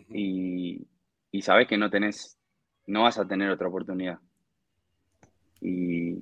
[0.10, 0.86] y,
[1.32, 2.38] y sabes que no tenés,
[2.88, 4.20] no vas a tener otra oportunidad.
[5.62, 6.22] Y,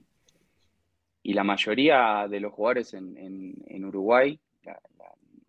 [1.23, 4.39] y la mayoría de los jugadores en, en, Uruguay,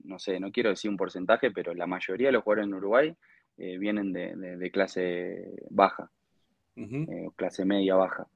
[0.04, 3.16] no sé, no quiero decir un porcentaje, pero la mayoría de los jugadores en Uruguay
[3.56, 6.10] eh, vienen de, de, clase baja,
[6.76, 8.26] eh, clase media baja.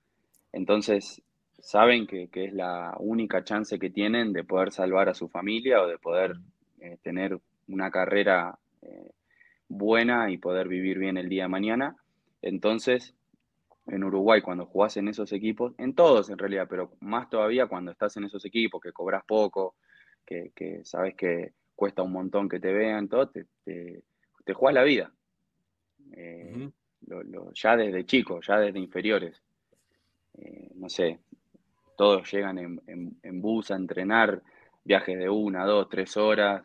[0.52, 1.22] Entonces,
[1.58, 5.82] saben que, que, es la única chance que tienen de poder salvar a su familia
[5.82, 6.36] o de poder
[6.80, 8.58] eh, tener una carrera
[9.68, 11.96] buena y poder vivir bien el día de mañana.
[12.40, 13.14] Entonces,
[13.86, 17.92] en Uruguay, cuando jugás en esos equipos, en todos en realidad, pero más todavía cuando
[17.92, 19.76] estás en esos equipos, que cobras poco,
[20.24, 25.12] que, sabes que cuesta un montón que te vean, todo, te, te, juegas la vida.
[26.12, 26.70] Eh,
[27.54, 29.40] ya desde chicos, ya desde inferiores.
[30.34, 31.20] Eh, no sé,
[31.96, 34.42] todos llegan en, en, bus a entrenar,
[34.84, 36.62] viajes de una, dos, tres horas,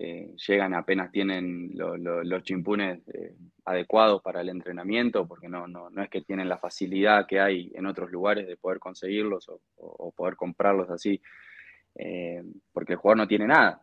[0.00, 3.34] eh, llegan apenas tienen los chimpunes eh,
[3.64, 7.72] adecuados para el entrenamiento, porque no, no, no, es que tienen la facilidad que hay
[7.74, 11.20] en otros lugares de poder conseguirlos o, poder comprarlos así,
[11.96, 13.82] eh, porque el jugador no tiene nada.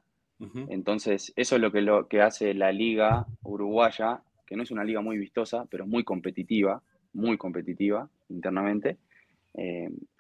[0.69, 4.85] Entonces, eso es lo que, lo que hace la liga uruguaya, que no es una
[4.85, 8.99] liga muy vistosa, pero es muy competitiva, muy competitiva internamente,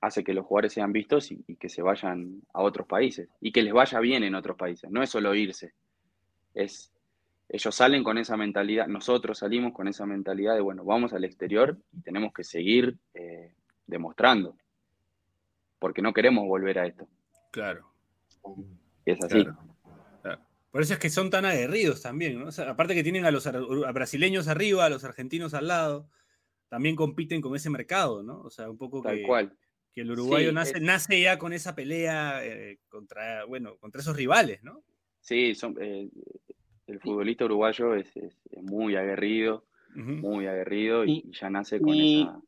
[0.01, 3.51] hace que los jugadores sean vistos y, y, que se vayan a otros países y
[3.51, 4.89] que les vaya bien en otros países.
[4.89, 5.73] No es solo irse,
[6.55, 6.91] es,
[7.49, 11.77] ellos salen con esa mentalidad, nosotros salimos con esa mentalidad de, bueno, vamos al exterior
[11.91, 13.53] y tenemos que seguir eh,
[13.85, 14.57] demostrando,
[15.77, 17.07] porque no queremos volver a esto.
[17.51, 17.91] Claro.
[19.05, 19.45] Es así.
[20.71, 22.49] Por eso es que son tan aguerridos también, ¿no?
[22.67, 23.49] aparte que tienen a los
[23.93, 26.09] brasileños arriba, a los argentinos al lado,
[26.67, 28.41] también compiten con ese mercado, ¿no?
[28.41, 29.57] O sea, un poco Tal cual.
[29.93, 34.63] que el uruguayo nace, nace, ya con esa pelea eh, contra, bueno, contra esos rivales,
[34.63, 34.83] ¿no?
[35.21, 36.09] Sí, son, eh,
[36.87, 38.11] el futbolista uruguayo es,
[38.61, 39.63] muy aguerrido,
[39.95, 42.41] muy aguerrido y, ya nace con esa...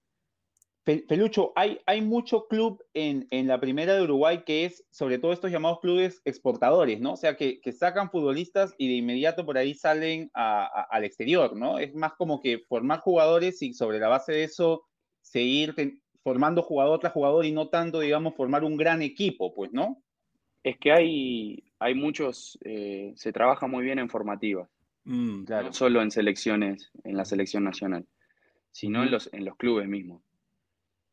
[1.06, 5.52] Pelucho, hay, hay mucho club en, la primera de Uruguay que es, sobre todo estos
[5.52, 7.12] llamados clubes exportadores, ¿no?
[7.12, 11.78] O sea, que, sacan futbolistas y de inmediato por ahí salen al exterior, ¿no?
[11.78, 14.86] Es más como que formar jugadores y sobre la base de eso
[15.20, 15.76] seguir
[16.24, 20.02] formando jugador tras jugador y no tanto, digamos, formar un gran equipo, pues, ¿no?
[20.64, 24.70] Es que hay, hay muchos, eh, se trabaja muy bien en formativas,
[25.06, 28.06] mm, no solo en selecciones, en la selección nacional,
[28.72, 30.22] sino en, los, en los clubes mismos.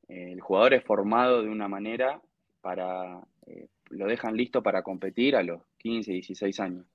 [0.09, 2.21] el jugador es formado de una manera
[2.61, 6.87] para, eh, lo dejan listo para competir a los 15, 16 años.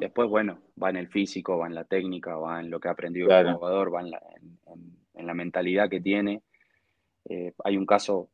[0.00, 2.92] Después, bueno, va en el físico, va en la técnica, va en lo que ha
[2.92, 4.22] aprendido el jugador, va en la,
[5.14, 6.42] en, la mentalidad que tiene.
[7.24, 8.28] Eh, hay un caso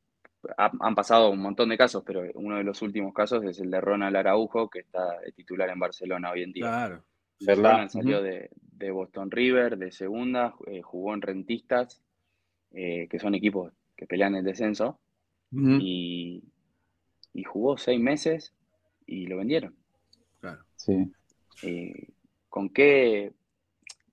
[0.56, 3.80] han pasado un montón de casos, pero uno de los últimos casos es el de
[3.80, 6.66] Ronald Araujo, que está de titular en Barcelona hoy en día.
[6.66, 7.04] Claro.
[7.40, 8.50] Ronald salió de,
[8.90, 12.02] Boston River, de segunda, eh, jugó en Rentistas,
[12.72, 15.00] eh, que son equipos que pelean el descenso,
[15.50, 16.42] y,
[17.46, 18.54] jugó seis meses
[19.06, 19.74] y lo vendieron.
[20.40, 20.62] Claro.
[20.76, 21.12] Sí.
[21.62, 22.08] Eh,
[22.48, 23.32] ¿Con qué?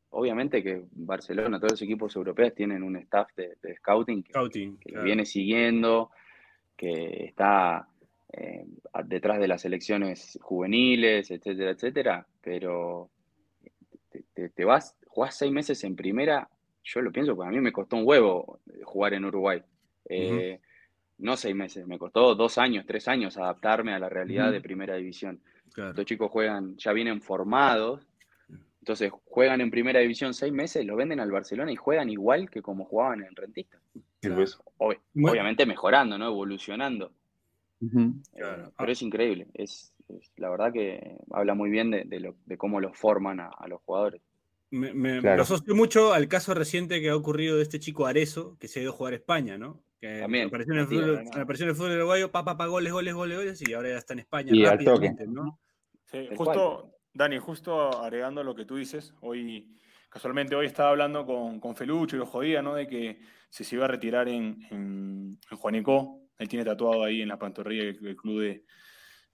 [0.09, 6.11] Obviamente que Barcelona, todos los equipos europeos tienen un staff de, scouting que, viene siguiendo,
[6.75, 7.87] que está
[8.31, 8.65] eh,
[9.05, 13.09] detrás de las elecciones juveniles, etcétera, etcétera, pero
[14.33, 16.49] te, vas, jugás seis meses en primera,
[16.83, 19.61] yo lo pienso, porque a mí me costó un huevo jugar en Uruguay.
[20.09, 20.59] Eh,
[21.19, 24.95] no seis meses, me costó dos años, tres años adaptarme a la realidad de primera
[24.95, 25.39] división.
[25.71, 25.91] Claro.
[25.91, 28.05] Estos chicos juegan, ya vienen formados,
[28.79, 32.61] entonces juegan en primera división seis meses, lo venden al Barcelona y juegan igual que
[32.61, 33.79] como jugaban en Rentista.
[34.29, 34.57] Sí, pues.
[34.77, 35.31] Ob- Bueno.
[35.31, 36.27] Obviamente mejorando, ¿no?
[36.27, 37.11] Evolucionando.
[37.81, 37.87] Eh,
[38.37, 38.71] Claro.
[38.77, 39.47] pero es increíble.
[39.53, 43.39] Es, es- la verdad que habla muy bien de, de lo- de cómo los forman
[43.39, 44.21] a, a los jugadores.
[44.71, 45.37] Me, me- Claro.
[45.37, 48.79] lo asocio mucho al caso reciente que ha ocurrido de este chico Arezo, que se
[48.79, 49.81] ha ido a jugar a España, ¿no?
[49.99, 51.41] Que También, apareció en, el fútbol, ¿no?
[51.41, 53.97] apareció en el fútbol uruguayo, pa, pa, pa, goles, goles, goles, goles, y ahora ya
[53.97, 54.89] está en España Y al toque.
[54.89, 55.59] rápidamente, ¿no?
[56.05, 59.67] Sí, justo, Dani, justo agregando lo que tú dices, hoy,
[60.13, 62.75] casualmente hoy estaba hablando con, con Felucho y lo jodía, ¿no?
[62.75, 67.21] De que si se iba a retirar en, en, en Juanico, él tiene tatuado ahí
[67.21, 68.63] en la pantorrilla el, el club de,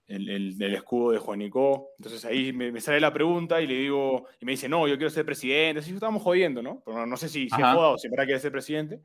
[0.06, 1.90] el, el- el escudo de Juanico.
[1.98, 4.96] Entonces ahí me, me sale la pregunta y le digo, y me dice, no, yo
[4.96, 5.80] quiero ser presidente.
[5.80, 6.82] Así estábamos jodiendo, ¿no?
[6.84, 9.00] Pero no, no sé si, si joda o si en verdad quiere ser presidente.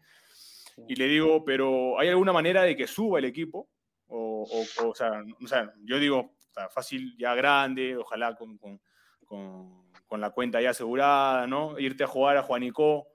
[0.88, 3.70] Y le digo, pero ¿hay alguna manera de que suba el equipo?
[4.08, 4.44] O,
[4.80, 6.36] o, o, sea, o sea, yo digo,
[6.70, 8.80] fácil, ya grande, ojalá con, con,
[9.26, 11.78] con- con la cuenta ya asegurada, ¿no?
[11.80, 13.08] Irte a jugar a Juanico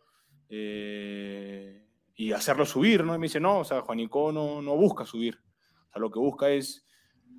[0.48, 3.14] eh, y hacerlo subir, ¿no?
[3.14, 5.37] Y me dice, no, o sea, Juanico no, no busca subir.
[5.88, 6.87] O sea, lo que busca es,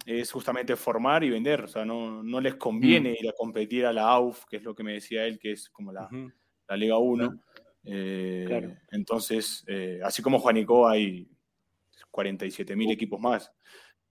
[0.06, 1.64] es justamente formar y vender.
[1.64, 4.74] O sea, no, no les conviene ir a competir a la AUF, que es lo
[4.74, 6.10] que me decía él, que es como la,
[6.68, 7.40] la Liga 1.
[7.86, 8.76] Eh, Claro.
[8.92, 11.30] Entonces, eh, así como Juanico, hay
[12.10, 13.52] 47 mil equipos más.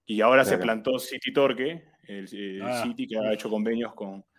[0.05, 2.83] Y ahora se plantó City Torque, el, el Ah.
[2.83, 4.30] City que ha hecho convenios con, con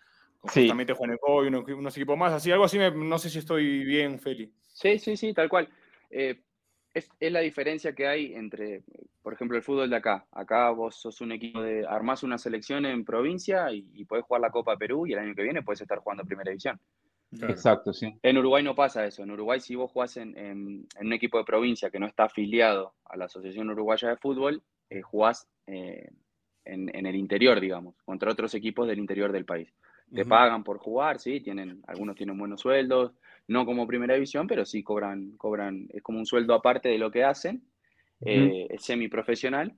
[0.44, 0.62] Sí.
[0.62, 2.32] justamente Juanico y unos, unos equipos más.
[2.32, 4.52] Así, algo así, me- no sé si estoy bien, Feli.
[4.72, 5.68] Sí, sí, sí, tal cual.
[6.10, 6.40] Eh,
[6.94, 8.82] es, es la diferencia que hay entre,
[9.22, 10.26] por ejemplo, el fútbol de acá.
[10.32, 14.42] Acá vos sos un equipo de, armás una selección en provincia y, y podés jugar
[14.42, 16.78] la Copa Perú y el año que viene puedes estar jugando Primera División.
[17.38, 17.52] Claro.
[17.54, 18.12] Exacto, sí.
[18.22, 19.22] En Uruguay no pasa eso.
[19.22, 22.24] En Uruguay, si vos jugás en, en- en un equipo de provincia que no está
[22.24, 26.10] afiliado a la Asociación Uruguaya de Fútbol, eh, jugás eh,
[26.66, 29.72] en, en el interior, digamos, contra otros equipos del interior del país.
[30.14, 30.28] Te Ujú.
[30.28, 33.12] pagan por jugar, sí, tienen, algunos tienen buenos sueldos,
[33.48, 37.10] no como primera división, pero sí cobran, cobran, es como un sueldo aparte de lo
[37.10, 37.62] que hacen,
[38.20, 39.74] eh, es semiprofesional,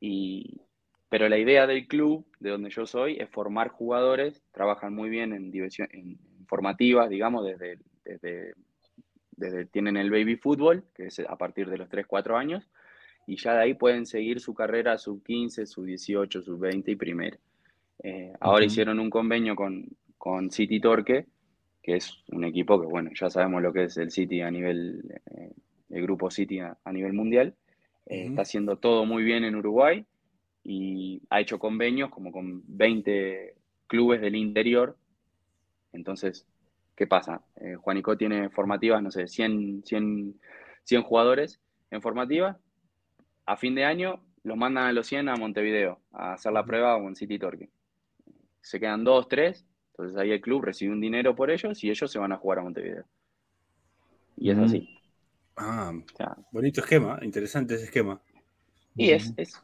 [0.00, 0.60] y,
[1.08, 5.32] pero la idea del club, de donde yo soy, es formar jugadores, trabajan muy bien
[5.32, 8.54] en, división, en formativas, digamos, desde, desde,
[9.36, 12.68] desde tienen el baby fútbol, que es a partir de los 3, 4 años,
[13.26, 16.96] y ya de ahí pueden seguir su carrera sub 15, sub 18, sub 20 y
[16.96, 17.38] primera.
[18.02, 19.86] Eh, ahora hicieron un convenio con,
[20.18, 21.26] con City Torque,
[21.82, 25.02] que es un equipo que, bueno, ya sabemos lo que es el City a nivel,
[25.36, 25.52] eh,
[25.90, 27.54] el grupo City a, a nivel mundial.
[28.06, 28.26] Eh.
[28.26, 30.04] Está haciendo todo muy bien en Uruguay
[30.62, 33.54] y ha hecho convenios como con 20
[33.86, 34.96] clubes del interior.
[35.92, 36.46] Entonces,
[36.96, 37.42] ¿qué pasa?
[37.56, 40.40] Eh, Juanico tiene formativas, no sé, 100, 100,
[40.84, 42.56] 100 jugadores en formativas.
[43.46, 46.96] A fin de año los mandan a los 100 a Montevideo a hacer la prueba
[46.98, 47.68] en City Torque.
[48.64, 52.10] Se quedan dos, tres, entonces ahí el club recibe un dinero por ellos y ellos
[52.10, 53.04] se van a jugar a Montevideo.
[54.36, 54.64] Y es Ujú.
[54.66, 54.88] así.
[55.56, 58.20] Ah, O sea, bonito esquema, interesante ese esquema.
[58.96, 59.62] y es, es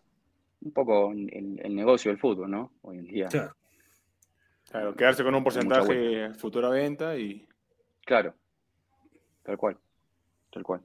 [0.60, 2.70] un poco el, el negocio del fútbol, ¿no?
[2.82, 3.28] Hoy en día.
[3.28, 3.56] Claro.
[4.70, 7.44] Claro, quedarse con un porcentaje futura venta y.
[8.06, 8.34] Claro.
[9.42, 9.76] Tal cual.
[10.52, 10.82] Tal cual.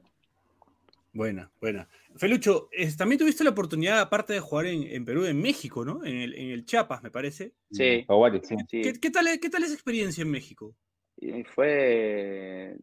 [1.16, 1.88] Buena, buena.
[2.16, 6.04] Felucho, es- también tuviste la oportunidad, aparte de jugar en, en Perú, en México, ¿no?
[6.04, 7.54] En el, en el Chiapas, me parece.
[7.70, 8.04] Sí.
[8.70, 10.74] ¿Qué, qué tal, qué tal esa experiencia en México?
[11.16, 12.76] Y fue.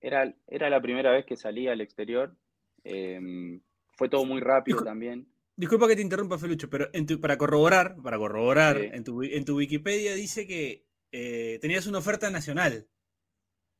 [0.00, 2.36] Era, era la primera vez que salí al exterior.
[2.84, 3.58] Eh,
[3.96, 5.26] fue todo muy rápido también.
[5.56, 8.88] Disculpa que te interrumpa, Felucho, pero en tu- para corroborar, para corroborar, Sí.
[8.92, 12.86] en, tu, en tu Wikipedia dice que eh, tenías una oferta nacional,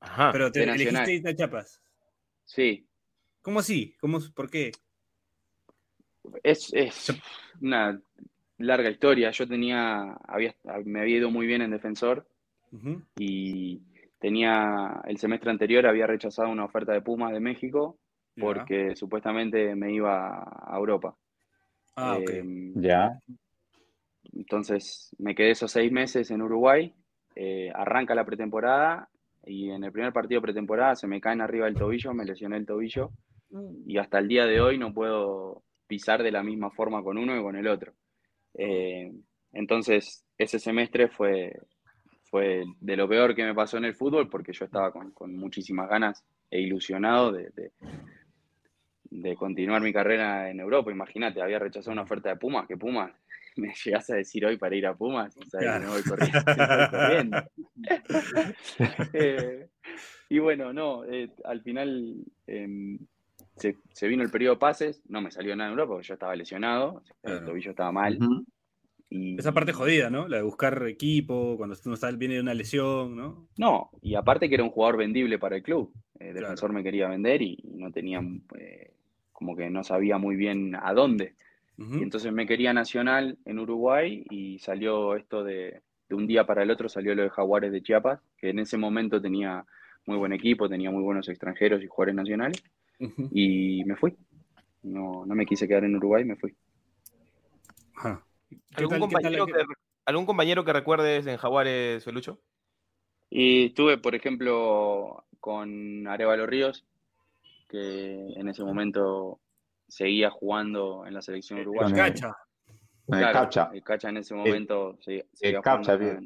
[0.01, 0.31] Ajá.
[0.33, 1.81] pero te elegiste irte a Chiapas.
[2.45, 2.87] Sí.
[3.45, 3.95] ¿Cómo así?
[4.01, 4.73] ¿Cómo, ¿Por qué?
[6.43, 7.13] Es, es
[7.61, 8.01] una
[8.57, 9.31] larga historia.
[9.33, 10.15] Yo tenía.
[10.27, 10.55] Había,
[10.87, 12.27] me había ido muy bien en defensor.
[13.17, 13.83] Y
[14.19, 17.99] tenía el semestre anterior había rechazado una oferta de Pumas de México
[18.41, 21.15] porque supuestamente me iba a Europa.
[21.95, 22.31] Ah, ok.
[22.31, 23.21] Eh, Ya.
[24.33, 26.93] entonces me quedé esos seis meses en Uruguay,
[27.37, 29.09] eh, arranca la pretemporada
[29.45, 32.57] y en el primer partido de pretemporada se me caen arriba el tobillo, me lesioné
[32.57, 33.13] el tobillo
[33.87, 37.35] y hasta el día de hoy no puedo pisar de la misma forma con uno
[37.35, 37.93] que con el otro.
[38.55, 39.13] Eh,
[39.53, 41.57] entonces ese semestre fue,
[42.25, 45.35] fue de lo peor que me pasó en el fútbol porque yo estaba con, con
[45.37, 47.73] muchísimas ganas e ilusionado de, de-
[49.11, 50.91] de continuar mi carrera en Europa.
[50.91, 53.13] Imagínate, había rechazado una oferta de Pumas, que Pumas
[53.57, 55.85] me llegas a decir hoy para ir a Pumas, y sabes que Claro.
[55.85, 56.41] me voy corriendo.
[56.57, 57.45] me voy corriendo.
[59.13, 59.69] Eh,
[60.29, 62.17] y bueno, no, eh, al final
[62.49, 62.99] em,
[63.57, 66.15] se, se vino el periodo de pases, no me salió nada en Europa porque yo
[66.15, 68.19] estaba lesionado, el tobillo estaba mal.
[69.11, 70.27] Y, Esa parte jodida, ¿no?
[70.27, 73.47] La de buscar equipo, cuando uno está, viene de una lesión, ¿no?
[73.59, 75.93] No, y aparte que era un jugador vendible para el club.
[76.19, 76.41] El Claro.
[76.41, 78.21] defensor me quería vender y no tenía,
[78.59, 78.93] eh,
[79.33, 81.35] como que no sabía muy bien a dónde.
[81.77, 86.63] Y entonces me quería Nacional en Uruguay y salió esto de, de un día para
[86.63, 89.65] el otro, salió lo de Jaguares de Chiapas, que en ese momento tenía
[90.07, 92.63] muy buen equipo, tenía muy buenos extranjeros y jugadores nacionales,
[92.99, 94.17] Y me fui.
[94.83, 96.55] No, no me quise quedar en Uruguay, me fui.
[97.97, 98.25] Ajá.
[98.51, 99.53] ¿Qué ¿Algún, tal- compañero que,
[100.07, 102.39] ¿Algún compañero que recuerdes en Jaguares, Felucho?
[103.31, 106.85] Y estuve, por ejemplo, con Arevalo Ríos,
[107.69, 109.41] que en ese momento
[109.89, 111.95] seguía jugando en la selección El uruguaya.
[111.97, 112.37] Cacha.
[113.09, 113.71] El Claro, Capcha.
[113.73, 116.17] el Cacha en ese momento seguía, seguía Capcha, jugando bien.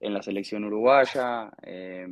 [0.00, 1.50] en, en la selección uruguaya.
[1.62, 2.06] eh,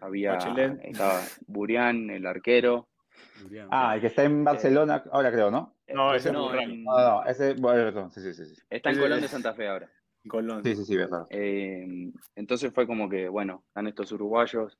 [0.00, 0.80] había Bachelet.
[0.84, 2.88] estaba Burián, el arquero.
[3.70, 5.76] Ah, el que está en Barcelona ahora creo, ¿no?
[5.88, 8.46] No, ese es No, en- No, no, ese, bueno, sí, sí, sí.
[8.46, 8.62] sí.
[8.68, 9.88] está en Colón de Santa Fe ahora.
[10.28, 10.62] Colón.
[10.64, 11.26] Sí, sí, sí, verdad.
[11.30, 14.78] Eh, entonces fue como que, bueno, están estos uruguayos,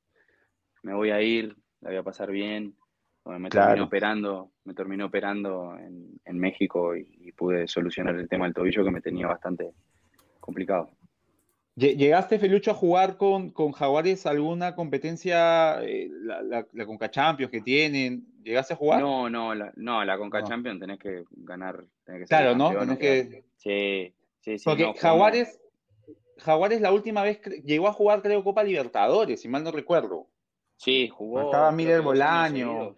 [0.83, 2.77] me voy a ir, la voy a pasar bien.
[3.25, 3.69] Bueno, me Claro.
[3.69, 8.55] terminó operando, me terminó operando en, en México y, y pude solucionar el tema del
[8.55, 9.73] tobillo que me tenía bastante
[10.41, 10.91] complicado.
[11.81, 17.11] Lle- ¿Llegaste, Felucho, a jugar con, con Jaguares alguna competencia, eh, la, la, la Conca
[17.11, 18.27] Champions que tienen?
[18.43, 19.01] ¿Llegaste a jugar?
[19.01, 20.47] No, no, la, no, la Conca No.
[20.47, 22.79] Champions tenés que ganar, tenés que ser Claro, ¿no?
[22.79, 23.45] Tenés que...
[23.57, 24.65] Sí, sí, sí.
[24.65, 25.61] Porque no, Jaguares,
[26.39, 30.27] Jaguares la última vez llegó a jugar, creo, Copa Libertadores, si mal no recuerdo.
[30.77, 31.43] Sí, jugó.
[31.43, 32.95] Estaba Miller Bolaño.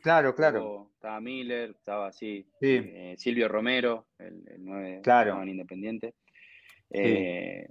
[0.00, 0.60] Claro, claro.
[0.62, 2.46] Jugó- estaba Miller, estaba así.
[2.60, 2.80] Sí.
[2.82, 5.42] eh, Silvio Romero, el, el 9 Claro.
[5.42, 6.14] en Independiente.
[6.90, 7.68] Eh,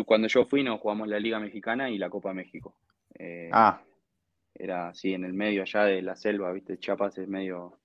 [0.00, 2.74] y cuando yo fui, nos jugamos la Liga Mexicana y la Copa México.
[3.18, 3.80] Eh, Ah,
[4.56, 6.78] Era así, en el medio allá de la selva, ¿viste?
[6.78, 7.78] Chiapas es medio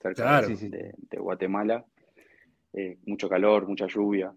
[0.00, 0.48] cerca Claro.
[0.48, 1.84] de, Guatemala.
[2.72, 4.32] Eh, mucho calor, mucha lluvia.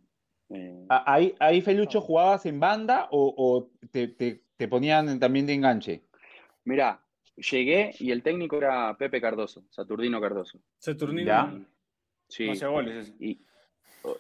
[0.50, 5.46] Eh, Ah, ¿Ahí, ahí Felucho, jugabas en banda o, o te, te- te ponían también
[5.46, 6.04] de enganche?
[6.66, 7.02] Mirá,
[7.36, 10.60] llegué y el técnico era Pepe Cardoso, Saturnino Cardoso.
[10.80, 11.28] Saturnino.
[11.28, 11.54] Ya.
[12.30, 13.40] Sí, No hace goles y,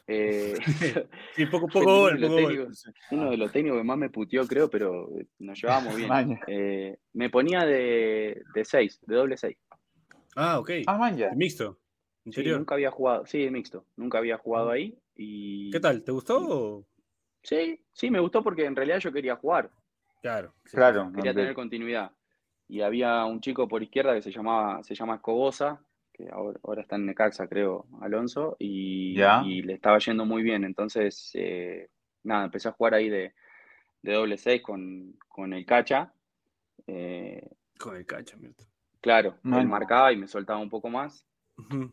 [0.08, 0.58] eh,
[1.36, 2.52] Sí, poco, poco uno gol, de los poco gol.
[2.54, 6.40] técnicos- uno de los técnicos que más me puteó, creo, pero nos llevábamos bien.
[6.48, 9.58] Eh, me ponía de, de seis, de doble seis.
[10.36, 10.70] Ah, ok.
[10.88, 11.32] Ah, man, ya.
[11.36, 11.80] Mixto.
[12.32, 14.98] Sí, nunca había jugado, sí, mixto, nunca había jugado ahí.
[15.16, 16.04] Y ¿Qué tal?
[16.04, 16.38] ¿Te gustó?
[16.40, 16.86] o-
[17.44, 19.70] Sí, sí, me gustó porque en realidad yo quería jugar,
[20.22, 20.54] Claro.
[20.64, 20.78] sí.
[20.78, 21.12] Claro.
[21.14, 22.12] quería no, tener continuidad.
[22.70, 26.82] Y había un chico por izquierda que se llamaba, se llama Escobosa, que ahora, ahora
[26.84, 30.64] está en Necaxa, creo, Alonso, y, y le estaba yendo muy bien.
[30.64, 31.90] Entonces, eh,
[32.24, 33.34] nada, empecé a jugar ahí de,
[34.04, 36.14] de doble seis con, con el Cacha.
[36.88, 37.50] Eh,
[37.80, 38.64] Con el cacha, Mirta.
[39.02, 41.26] claro, él marcaba y me soltaba un poco más.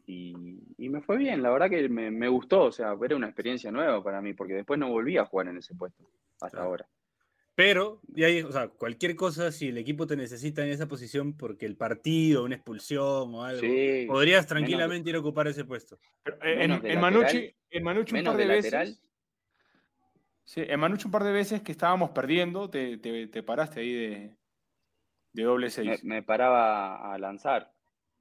[0.07, 0.35] Y,
[0.79, 3.71] y me fue bien, la verdad que me, me gustó, o sea, era una experiencia
[3.71, 6.05] nueva para mí, porque después no volví a jugar en ese puesto
[6.41, 6.67] hasta Claro.
[6.67, 6.89] ahora.
[7.63, 11.37] Pero, y ahí, o sea, cualquier cosa, si el equipo te necesita en esa posición
[11.37, 15.67] porque el partido, una expulsión o algo, Sí, podrías menos- tranquilamente ir a ocupar ese
[15.67, 15.99] puesto.
[16.23, 17.01] Pero, eh, en, en lateral.
[17.01, 19.03] Manucci, en Manucci un par de, de veces.
[20.45, 23.93] Sí, en Manucci un par de veces que estábamos perdiendo, te, te- te paraste ahí
[23.93, 24.37] de,
[25.35, 26.03] de doble seis.
[26.03, 27.71] me paraba a lanzar.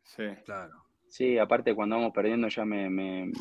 [0.04, 0.24] Sí.
[0.44, 0.84] Claro.
[1.08, 3.32] Sí, aparte cuando vamos perdiendo ya me, me,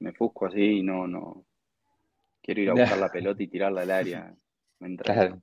[0.00, 1.46] me fusco así y no, no.
[2.42, 4.34] Quiero ir a buscar la pelota y tirarla al área.
[5.02, 5.42] Claro.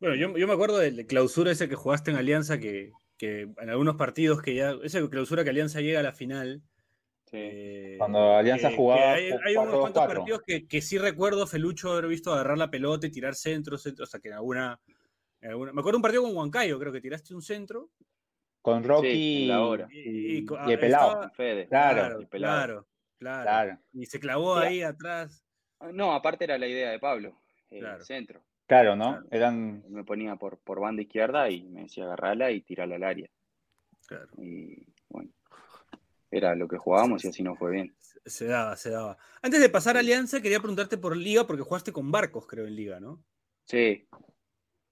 [0.00, 3.70] Bueno, yo, yo me acuerdo del clausura ese que jugaste en Alianza, que, que en
[3.70, 6.62] algunos partidos que ya, esa clausura que Alianza llega a la final.
[7.26, 7.36] Sí.
[7.40, 9.80] eh, Cuando Alianza que- jugaba que hay, hay unos 4-2-4.
[9.80, 13.78] cuantos partidos que, que sí recuerdo Felucho haber visto agarrar la pelota y tirar centro,
[13.78, 14.78] centro, o sea que en alguna,
[15.40, 17.90] en alguna- Me acuerdo un partido con Huancayo, creo que tiraste un centro
[18.60, 19.88] Con Rocky Sí, en la hora.
[19.90, 21.08] y, y co- y el ah, pelado.
[21.12, 21.66] estaba- Fede.
[21.68, 22.54] Claro, claro, el pelado.
[22.56, 22.86] claro,
[23.18, 25.44] claro, Claro, Y se clavó ahí atrás.
[25.92, 27.40] No, aparte era la idea de Pablo.
[27.70, 28.04] Eh, Claro.
[28.04, 28.42] Centro.
[28.66, 29.12] claro, ¿no?
[29.12, 29.26] Claro.
[29.30, 29.84] Eran...
[29.88, 33.28] Me ponía por, por banda izquierda y me decía agarrarla y tirarla al área.
[34.06, 34.28] Claro.
[34.38, 35.30] Y bueno,
[36.30, 37.94] era lo que jugábamos y así nos fue bien.
[38.24, 39.18] Se daba, se daba.
[39.42, 42.74] Antes de pasar a Alianza, quería preguntarte por Liga, porque jugaste con Barcos, creo, en
[42.74, 43.22] Liga, ¿no?
[43.66, 44.06] Sí,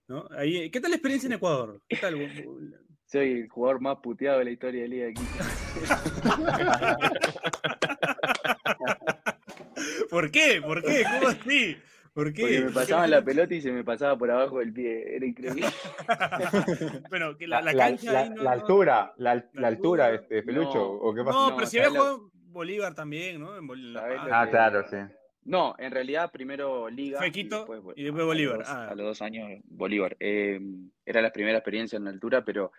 [0.09, 0.27] ¿No?
[0.37, 1.81] Ahí, ¿Qué tal la experiencia en Ecuador?
[1.89, 2.14] ¿Qué tal?
[3.07, 5.31] soy el jugador más puteado de la historia de Liga de Quito.
[10.11, 10.61] ¿Por qué?
[10.62, 11.05] ¿Por qué?
[11.05, 11.77] ¿Cómo así?
[12.15, 12.61] ¿Por Porque qué?
[12.61, 15.17] me pasaban la pelota y se me pasaba por abajo del pie.
[15.17, 15.67] Era increíble.
[17.09, 19.69] bueno, que la, La, la la- cancha la- ahí no- la altura, la, la la
[19.69, 20.23] altura, altura.
[20.23, 20.85] este, Felucho, No.
[20.93, 21.39] ¿o qué pasa?
[21.39, 23.57] No, No, pero si ¿sabes había jugado Bolívar también, ¿no?
[23.57, 24.29] En Bol- La ¿Sabes Paz.
[24.29, 24.97] lo Ah, que- claro, sí.
[25.45, 27.19] No, en realidad primero Liga.
[27.19, 28.57] Fue Quito después, y después Bolívar.
[28.57, 28.89] A los, Ah.
[28.91, 30.17] a los dos años Bolívar.
[30.21, 30.61] Eh,
[31.07, 32.73] era la primera experiencia en la altura, pero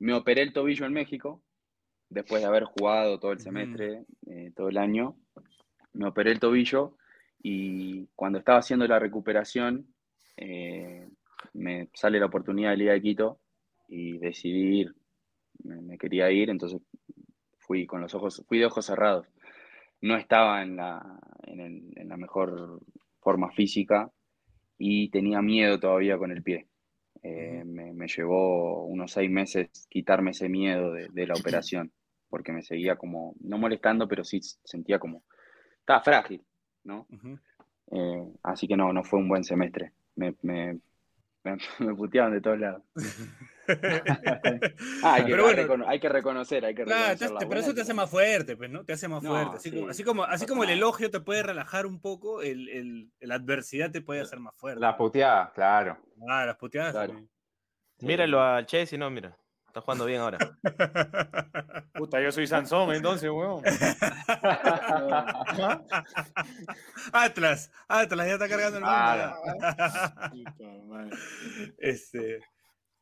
[0.00, 1.42] me operé el tobillo en México,
[2.10, 5.16] después de haber jugado todo el semestre, eh, todo el año.
[5.94, 6.98] Me operé el tobillo
[7.42, 9.86] y cuando estaba haciendo la recuperación,
[10.36, 11.08] eh,
[11.54, 13.40] me sale la oportunidad de Liga de Quito
[13.88, 14.94] y decidí ir.
[15.64, 16.80] Me, me quería ir, entonces
[17.58, 19.26] fui con los ojos, fui de ojos cerrados.
[20.00, 22.80] No estaba en la, en el- en la mejor
[23.20, 24.10] forma física
[24.78, 26.68] y tenía miedo todavía con el pie.
[27.22, 31.92] Eh, me, me llevó unos seis meses quitarme ese miedo de, de la operación,
[32.30, 35.24] porque me seguía como, no molestando, pero sí sentía como,
[35.80, 36.44] estaba frágil,
[36.86, 37.06] ¿no?
[37.90, 39.92] Eh, así que no, no fue un buen semestre.
[40.14, 40.78] Me, me,
[41.44, 42.82] me, me puteaban de todos lados.
[42.98, 43.04] Ah,
[45.14, 45.86] hay, que, Pero bueno.
[45.88, 48.10] hay que reconocer, hay que Claro, reconocer te- la pero eso te la hace más
[48.10, 48.84] fuerte, pues, ¿no?
[48.84, 49.56] Te hace más No, fuerte.
[49.56, 49.76] Así, sí.
[49.76, 53.10] como, así, como, así pasa como el elogio te puede relajar un poco, el, el-
[53.20, 54.80] la adversidad te puede hacer más fuerte.
[54.80, 55.98] La puteada, claro.
[56.28, 57.20] Ah, las puteadas Claro.
[58.00, 59.36] Míralo al Chelsea, no, mira.
[59.76, 60.38] Está jugando bien ahora.
[61.94, 63.62] Puta, yo soy Sansón, entonces, weón.
[67.12, 68.98] Atlas, Atlas, ya está cargando el mundo.
[68.98, 70.32] Ah.
[71.76, 72.40] Este,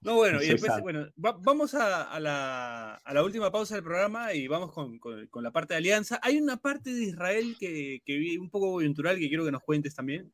[0.01, 3.85] no, bueno, y después, bueno, va- vamos a, a la, a la última pausa del
[3.85, 6.19] programa y vamos con, con- con la parte de Alianza.
[6.25, 9.63] Hay una parte de Israel que, que vi un poco coyuntural que quiero que nos
[9.63, 10.33] cuentes también.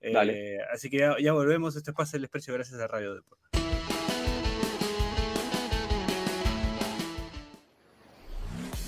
[0.00, 0.58] Eh, Dale.
[0.72, 1.74] así que ya, ya volvemos.
[1.74, 3.59] Esto es Pase el Desprecio gracias a Radio Deportes.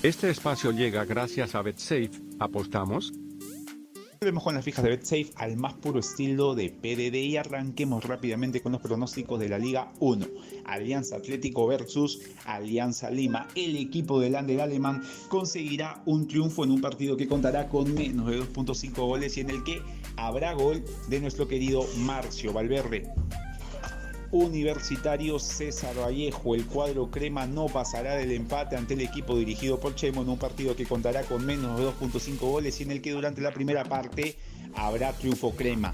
[0.03, 2.11] Este espacio llega gracias a BetSafe.
[2.37, 3.13] ¿Apostamos?
[4.19, 8.61] Volvemos con las fijas de BetSafe al más puro estilo de PDD y arranquemos rápidamente
[8.61, 10.25] con los pronósticos de la Liga 1.
[10.65, 13.47] Alianza Atlético versus Alianza Lima.
[13.55, 18.27] El equipo del Ander alemán conseguirá un triunfo en un partido que contará con menos
[18.27, 19.81] de 2.5 goles y en el que
[20.17, 23.09] habrá gol de nuestro querido Marcio Valverde.
[24.33, 26.55] Universitario César Vallejo.
[26.55, 30.39] El cuadro crema no pasará del empate ante el equipo dirigido por Chemo en un
[30.39, 33.83] partido que contará con menos de 2.5 goles y en el que durante la primera
[33.83, 34.35] parte
[34.73, 35.93] habrá triunfo crema.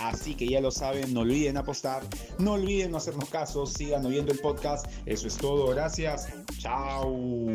[0.00, 2.02] Así que ya lo saben, no olviden apostar,
[2.38, 4.86] no olviden no hacernos caso, sigan oyendo el podcast.
[5.06, 6.28] Eso es todo, gracias.
[6.58, 7.54] Chao.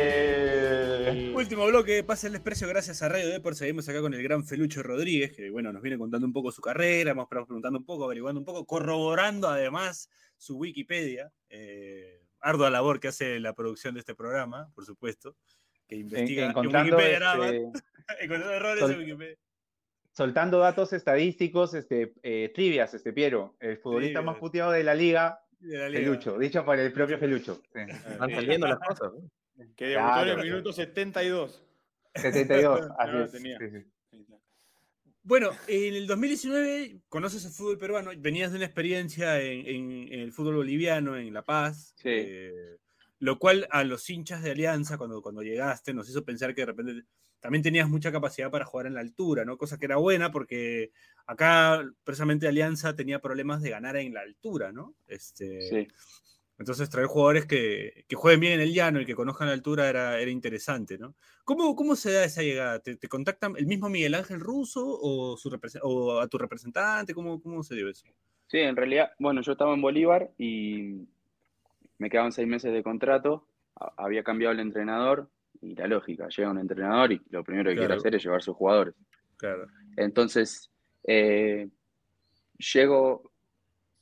[0.00, 3.56] Eh, Último bloque, pase el desprecio gracias a Radio Deport.
[3.56, 6.60] Seguimos acá con el gran Felucho Rodríguez, que bueno, nos viene contando un poco su
[6.62, 11.30] carrera, vamos preguntando un poco, averiguando un poco, corroborando además su Wikipedia.
[11.48, 15.36] Eh, ardua labor que hace la producción de este programa, por supuesto,
[15.86, 17.72] que en- investiga en encontrando, Wikipedia nada más, este,
[18.24, 19.36] encontrando errores sol- en Wikipedia.
[20.12, 25.40] soltando datos estadísticos, este, eh, trivias, este Piero, el futbolista más puteado de la liga.
[25.60, 27.60] Felucho, dicho por el propio Felucho.
[27.72, 27.80] Sí.
[28.18, 29.12] Van saliendo las cosas.
[29.12, 29.30] ¿no?
[29.76, 30.40] Que debutó en Claro.
[30.42, 31.64] el minuto 72.
[32.14, 33.32] 72, así lo es.
[33.32, 33.58] tenía.
[33.58, 33.84] sí.
[35.22, 40.20] Bueno, en el 2019 conoces el fútbol peruano, venías de una experiencia en, en- en
[40.20, 42.08] el fútbol boliviano, en La Paz, Sí.
[42.08, 42.76] eh,
[43.18, 46.66] lo cual a los hinchas de Alianza, cuando, cuando llegaste, nos hizo pensar que de
[46.66, 47.02] repente
[47.40, 49.56] también tenías mucha capacidad para jugar en la altura, ¿no?
[49.56, 50.92] Cosa que era buena porque
[51.26, 54.94] acá precisamente Alianza tenía problemas de ganar en la altura, ¿no?
[55.06, 55.88] Este, Sí.
[56.58, 59.88] Entonces traer jugadores que, que jueguen bien en el llano y que conozcan la altura
[59.88, 61.14] era, era interesante, ¿no?
[61.44, 62.80] ¿Cómo, ¿Cómo se da esa llegada?
[62.80, 67.14] ¿Te, te contactan el mismo Miguel Ángel Russo o, su o a tu representante?
[67.14, 68.08] ¿Cómo, ¿Cómo se dio eso?
[68.48, 71.06] Sí, en realidad, bueno, yo estaba en Bolívar y
[71.98, 73.46] me quedaban seis meses de contrato,
[73.76, 75.30] a- había cambiado el entrenador
[75.60, 77.98] y la lógica, llega un entrenador y lo primero que quiere Claro.
[78.00, 78.94] hacer es llevar sus jugadores.
[79.36, 79.66] Claro.
[79.96, 80.70] Entonces,
[81.04, 81.68] eh,
[82.58, 83.30] llego,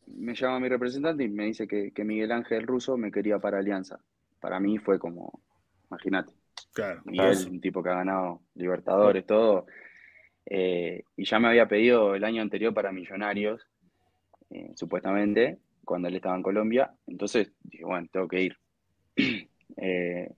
[0.06, 3.58] me llama mi representante y me dice que, que Miguel Ángel Russo me quería para
[3.58, 3.98] Alianza.
[4.40, 5.40] Para mí fue como,
[5.90, 6.32] imagínate,
[6.72, 7.00] Claro.
[7.06, 9.66] Miguel, un tipo que ha ganado Libertadores, todo.
[10.44, 13.66] eh, y ya me había pedido el año anterior para Millonarios,
[14.50, 16.92] eh, supuestamente, cuando él estaba en Colombia.
[17.06, 18.56] Entonces dije, bueno, tengo que ir.
[19.78, 20.32] Eh,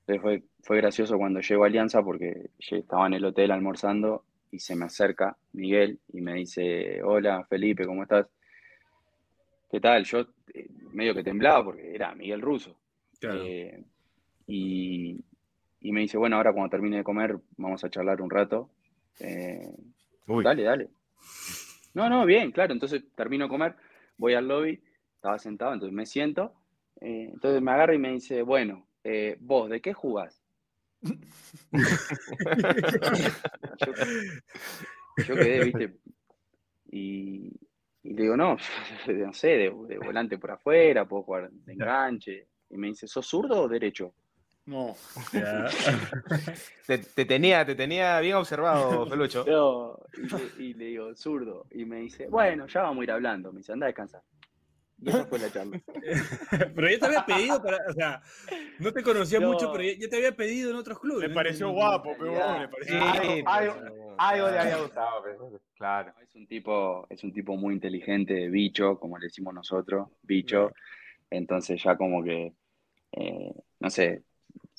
[0.00, 4.24] entonces fue, fue gracioso cuando llego a Alianza porque yo estaba en el hotel almorzando
[4.50, 8.26] y se me acerca Miguel y me dice, hola Felipe, ¿cómo estás?
[9.70, 10.04] ¿Qué tal?
[10.04, 12.76] Yo eh, medio que temblaba porque era Miguel Russo.
[13.20, 13.42] Claro.
[13.42, 13.82] Eh,
[14.48, 15.24] y,
[15.80, 18.68] y me dice, bueno, ahora cuando termine de comer vamos a charlar un rato.
[20.26, 20.44] Uy.
[20.44, 20.90] dale, dale.
[21.94, 22.72] No, no, bien, claro.
[22.72, 23.76] Entonces termino de comer,
[24.16, 24.82] voy al lobby,
[25.16, 26.54] estaba sentado, entonces me siento.
[27.00, 30.40] eh, entonces me agarra y me dice, bueno, eh, vos, ¿de qué jugás?
[33.84, 33.92] yo,
[35.26, 35.98] yo quedé, viste,
[36.90, 37.48] y,
[38.02, 38.56] Y le digo, no,
[39.08, 42.48] no sé, de, de volante por afuera, puedo jugar de enganche.
[42.70, 44.14] Y me dice, ¿sos zurdo o derecho?
[44.66, 44.96] No.
[46.86, 49.44] Te, te tenía, te tenía bien observado, Felucho.
[49.46, 51.66] No, y, le, y le digo, zurdo.
[51.70, 53.52] Y me dice, bueno, ya vamos a ir hablando.
[53.52, 54.22] Me dice, anda a descansar.
[55.00, 55.80] Y esa fue la charla.
[56.74, 58.22] Pero ya te había pedido para, o sea,
[58.78, 59.48] no te conocía No.
[59.52, 61.22] mucho, pero ya, ya te había pedido en otros clubes.
[61.22, 61.34] Le ¿no?
[61.34, 62.32] pareció guapo, pero
[62.70, 63.42] pareció Sí.
[63.44, 63.74] Algo,
[64.16, 64.60] algo le claro.
[64.60, 66.14] había gustado, pero- claro.
[66.22, 70.70] Es un tipo, es un tipo muy inteligente, bicho, como le decimos nosotros, bicho.
[71.28, 72.52] Entonces ya como que,
[73.12, 74.22] eh, no sé,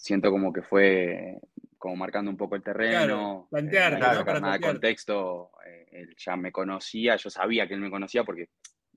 [0.05, 1.39] siento como que fue
[1.79, 2.91] como marcando un poco el terreno.
[2.91, 5.51] Claro, plantear, eh, claro, para nada de contexto.
[5.65, 8.49] eh, él ya me conocía, yo sabía que él me conocía porque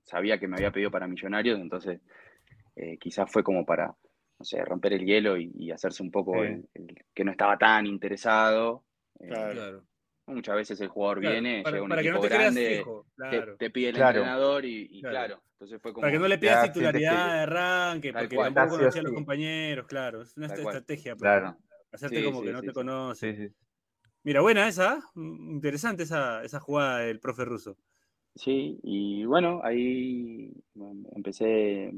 [0.03, 1.99] sabía que me había pedido para Millonarios, entonces
[2.75, 6.43] eh, quizás fue como para, no sé, romper el hielo y, y hacerse un poco
[6.43, 8.85] el- el que no estaba tan interesado.
[9.19, 9.83] Eh, Claro.
[10.29, 12.77] Muchas veces el jugador Claro, viene, para, llega un para que equipo no te grande,
[12.77, 13.57] fijo, te, claro.
[13.57, 14.17] te pide el Claro.
[14.19, 15.15] entrenador y, y Claro.
[15.15, 15.43] claro.
[15.53, 16.01] entonces fue como...
[16.01, 18.53] Para que no le pidas titularidad de arranque, porque cual.
[18.53, 20.21] tampoco sí conocía a los compañeros, claro.
[20.21, 21.15] Es una Tal estrategia.
[21.15, 21.57] pues, Claro.
[21.91, 22.73] Hacerte Sí, como sí, que no sí, te sí.
[22.75, 23.35] conoce.
[23.35, 23.53] Sí, sí.
[24.23, 27.77] Mira, buena esa, mm, interesante esa, esa jugada del profe ruso.
[28.35, 30.51] Sí, y bueno, ahí
[31.15, 31.91] empecé,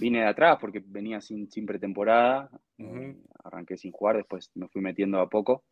[0.00, 4.80] vine de atrás porque venía sin, sin pretemporada, eh, arranqué sin jugar, después me fui
[4.80, 5.64] metiendo a poco,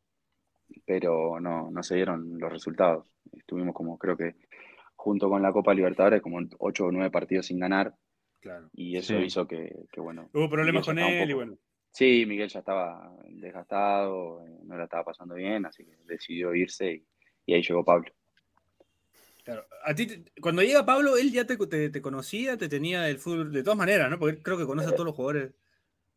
[0.84, 3.10] pero no, no se dieron los resultados.
[3.32, 4.34] Estuvimos como, creo que
[4.96, 7.94] junto con la Copa Libertadores, como ocho o nueve partidos sin ganar,
[8.40, 8.68] Claro.
[8.72, 9.24] y eso Sí.
[9.24, 11.56] hizo que, que, bueno, Hubo problemas con él y bueno.
[11.92, 16.92] Sí, Miguel ya estaba desgastado, eh, no la estaba pasando bien, así que decidió irse
[16.92, 17.06] y,
[17.46, 18.10] y ahí llegó Pablo.
[19.44, 19.66] Claro.
[19.84, 23.18] A ti, te- cuando llega Pablo, él ya te, te- te conocía, te tenía del
[23.18, 24.18] fútbol, de todas maneras, ¿no?
[24.18, 25.52] Porque él creo que conoce a todos los jugadores.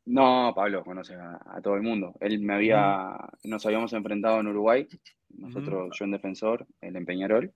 [0.05, 2.13] No, Pablo conoce a, a todo el mundo.
[2.19, 4.87] Él me había, nos habíamos enfrentado en Uruguay,
[5.37, 7.51] nosotros, yo en Defensor, él en Peñarol,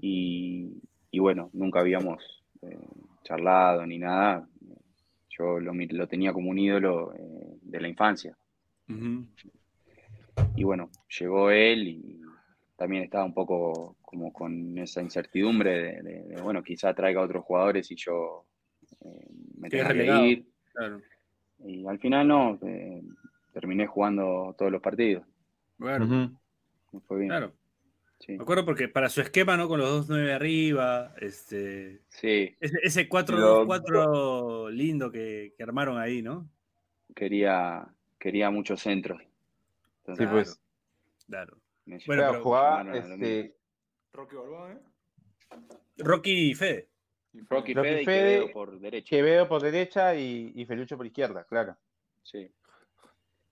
[0.00, 2.78] y, y bueno, nunca habíamos eh,
[3.24, 4.48] charlado ni nada.
[5.30, 8.36] Yo lo, lo tenía como un ídolo eh, de la infancia.
[10.54, 12.20] Y bueno, llegó él y
[12.76, 17.44] también estaba un poco como con esa incertidumbre de, de- de, bueno, quizá traiga otros
[17.44, 18.46] jugadores y yo
[19.04, 19.26] eh,
[19.58, 20.46] me tenga que ir.
[20.72, 21.00] Claro.
[21.66, 23.02] Y al final no, eh,
[23.52, 25.24] terminé jugando todos los partidos.
[25.78, 26.38] Bueno, Ujú.
[26.92, 27.28] Me fue bien.
[27.28, 27.52] claro.
[28.18, 29.68] Sí, Me acuerdo porque para su esquema, ¿no?
[29.68, 32.00] Con los dos nueve arriba, este.
[32.08, 36.48] sí, Ese, ese 4 Lo- 4 lindo que, que armaron ahí, ¿no?
[37.14, 37.86] quería,
[38.18, 39.20] quería muchos centros.
[39.98, 40.60] Entonces, Sí, pues.
[41.26, 41.58] Claro.
[41.84, 43.54] me Bueno, pero jugaba este,
[44.12, 44.78] Rocky Balboa, ¿eh?
[45.98, 46.88] Rocky y Fede.
[47.48, 49.10] Rocky Rocky Fede y Quevedo por derecha.
[49.10, 51.76] Quevedo por derecha y, y Felucho por izquierda, claro.
[52.22, 52.50] Sí.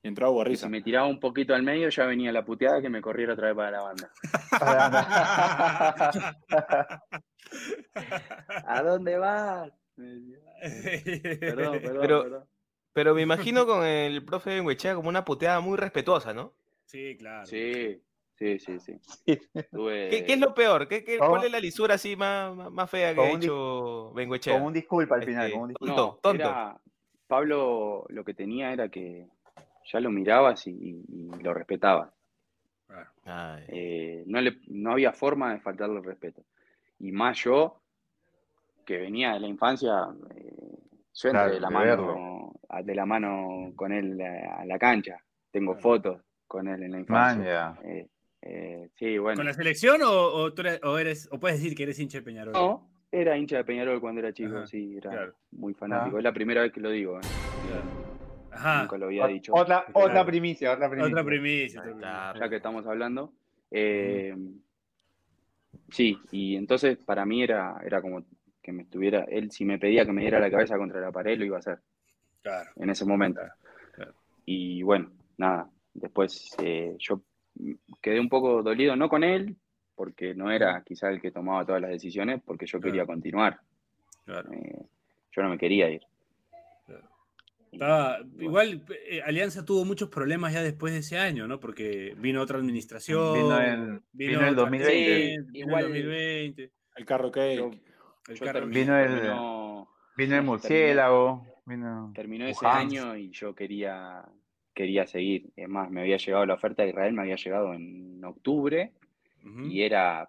[0.02, 0.66] Y entraba Guarriza.
[0.66, 3.46] si me tiraba un poquito al medio, ya venía la puteada que me corriera otra
[3.48, 4.10] vez para la banda.
[8.66, 9.70] ¿A dónde vas?
[9.96, 12.44] Perdón, perdón, Pero- perdón.
[12.92, 16.52] Pero me imagino con el profe Benguechea como una puteada muy respetuosa, ¿no?
[16.84, 17.44] Sí, claro.
[17.44, 18.00] Sí,
[18.36, 19.00] sí, sí, sí.
[19.70, 20.86] Tuve- ¿Qué, qué es lo peor?
[20.88, 21.04] ¿Qué.
[21.18, 24.54] ¿Cuál es la lisura así más, más- fea que Con ha hecho Benguechea?
[24.54, 25.94] Como un disculpa al final, Este, como un disculpa.
[25.96, 26.42] tonto, tonto.
[26.42, 26.80] era-
[27.26, 29.26] Pablo lo que tenía era que
[29.92, 32.10] ya lo mirabas y, y- y lo respetabas.
[33.68, 36.44] Eh, no, le, no había forma de faltarle el respeto.
[36.98, 37.80] Y más yo,
[38.84, 40.06] que venía de la infancia,
[40.36, 40.52] eh,
[41.14, 45.16] yo entré Claro, de, la mano, de la mano con él a, la cancha.
[45.50, 45.82] Tengo Claro.
[45.82, 47.78] fotos con él en la Man, infancia.
[47.84, 48.06] Eh,
[48.46, 49.36] eh, sí, bueno.
[49.36, 52.18] ¿Con la selección o, o tú eres, o eres o puedes decir que eres hincha
[52.18, 52.52] de Peñarol?
[52.52, 55.34] No, era hincha de Peñarol cuando era chico, Ajá, sí, era claro.
[55.52, 56.16] muy fanático.
[56.16, 56.20] Ah.
[56.20, 57.22] Es la primera vez que lo digo, eh.
[58.50, 58.82] Ajá.
[58.82, 59.52] nunca lo había dicho.
[59.54, 60.06] Otra, Claro.
[60.08, 61.12] otra primicia, otra primicia.
[61.12, 61.82] Otra primicia.
[61.84, 63.32] Está, ya que estamos hablando.
[63.70, 64.34] Eh,
[65.90, 68.24] sí, y entonces para mí era, era como
[68.62, 71.36] que me estuviera, él si me pedía que me diera la cabeza contra la pared,
[71.38, 71.78] lo iba a hacer
[72.42, 72.70] Claro.
[72.76, 73.40] en ese momento.
[73.94, 74.14] Claro.
[74.46, 77.20] Y bueno, nada, después eh, yo
[78.00, 79.56] quedé un poco dolido, no con él,
[79.94, 83.60] porque no era quizá el que tomaba todas las decisiones, porque yo quería continuar.
[84.24, 84.52] Claro.
[84.52, 84.82] Eh,
[85.32, 86.02] yo no me quería ir.
[86.86, 87.08] Claro.
[87.70, 91.60] Y, Estaba- bueno, igual eh, Alianza tuvo muchos problemas ya después de ese año, ¿no?
[91.60, 93.34] Porque vino otra administración.
[93.34, 95.30] Vino en- vino en el otra 2020.
[95.30, 96.70] gente, vino Igual- el 2020.
[96.96, 97.56] El carro cake.
[97.56, 97.70] yo-
[98.28, 102.12] el yo carro- terminé- Vino el- terminó- Vino el murciélago, vino...
[102.14, 104.22] Terminó ese año y yo quería,
[104.74, 105.50] quería seguir.
[105.56, 108.92] Es más, me había llegado la oferta de Israel, me había llegado en octubre
[109.70, 110.28] y era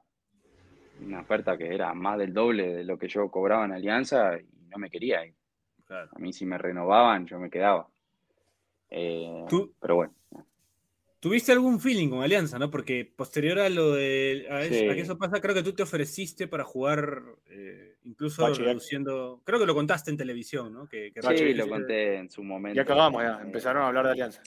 [1.01, 4.45] una oferta que era más del doble de lo que yo cobraba en Alianza y
[4.69, 5.33] no me quería ir.
[5.85, 6.09] Claro.
[6.15, 7.87] A mí si me renovaban, yo me quedaba.
[8.89, 10.13] Eh, Tú- pero bueno,
[11.25, 12.69] ¿Tuviste algún feeling con Alianza, no?
[12.69, 14.87] Porque posterior a lo de a, es- Sí.
[14.87, 18.67] a que eso pasa, creo que tú te ofreciste para jugar, eh, incluso Bache, ya-
[18.67, 19.41] reduciendo.
[19.43, 20.87] Creo que lo contaste en televisión, ¿no?
[20.87, 22.75] Que, que Sí, lo conté en su momento.
[22.77, 23.39] Ya cagamos, ya.
[23.39, 24.43] Eh, Empezaron a hablar de alianza.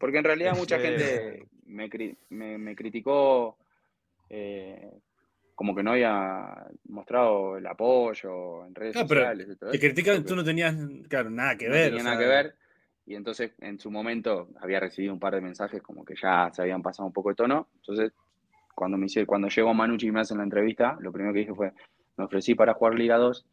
[0.00, 0.82] Porque en realidad mucha Sí.
[0.82, 3.56] gente me, cri- me, me criticó
[4.30, 4.90] eh,
[5.54, 9.46] como que no había mostrado el apoyo en redes Ah, pero sociales.
[9.48, 10.74] y todo Te eso, critican, porque tú no tenías,
[11.08, 11.84] claro, nada que no ver.
[11.90, 12.54] tenía o nada sea, que ver.
[13.10, 16.62] Y entonces en su momento había recibido un par de mensajes como que ya se
[16.62, 17.66] habían pasado un poco de tono.
[17.74, 18.12] Entonces
[18.72, 21.52] cuando me hice, cuando llegó Manucci y me hacen la entrevista, lo primero que dije
[21.52, 21.72] fue,
[22.16, 23.44] me ofrecí para jugar Liga 2,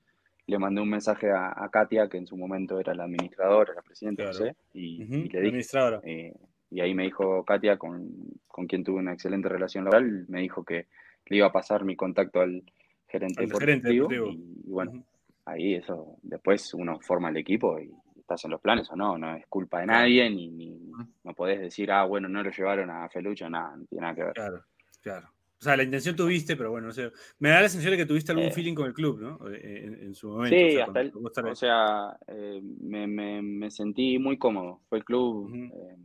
[0.46, 3.82] le mandé un mensaje a, a Katia, que en su momento era la administradora, la
[3.82, 4.46] presidenta, no Claro.
[4.54, 6.02] sé, y, ujú, y la le dije, administradora.
[6.04, 6.34] eh,
[6.70, 8.10] y ahí me dijo Katia, con,
[8.48, 10.86] con quien tuve una excelente relación laboral, me dijo que
[11.26, 12.62] le iba a pasar mi contacto al
[13.08, 13.60] gerente Al deportivo.
[13.60, 14.32] gerente deportivo.
[14.32, 15.04] Y, y bueno,
[15.46, 17.92] ahí eso, después uno forma el equipo y
[18.28, 20.78] estás en los planes o no, no es culpa de nadie, ni, ni
[21.24, 24.24] no podés decir, ah, bueno, no lo llevaron a Felucho, nada, no tiene nada que
[24.26, 24.34] ver.
[24.34, 24.64] Claro,
[25.02, 25.28] claro.
[25.60, 27.10] O sea, la intención tuviste, pero bueno, no sé.
[27.40, 28.52] Me da la sensación de que tuviste algún Eh.
[28.52, 29.50] feeling con el club, ¿no?
[29.50, 30.56] Eh, En, en su momento.
[30.56, 34.82] Sí, o sea, hasta el- o sea, eh, me, me- me sentí muy cómodo.
[34.90, 35.96] Fue el club eh,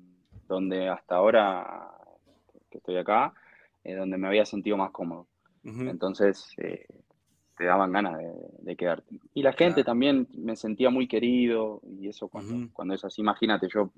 [0.48, 1.90] donde hasta ahora
[2.70, 3.34] que estoy acá,
[3.84, 5.26] eh, donde me había sentido más cómodo.
[5.64, 6.86] Entonces, eh,
[7.62, 9.14] te daban ganas de, de quedarte.
[9.34, 9.86] Y la gente Claro.
[9.92, 13.92] también me sentía muy querido, y eso cuando, cuando es así, imagínate, yo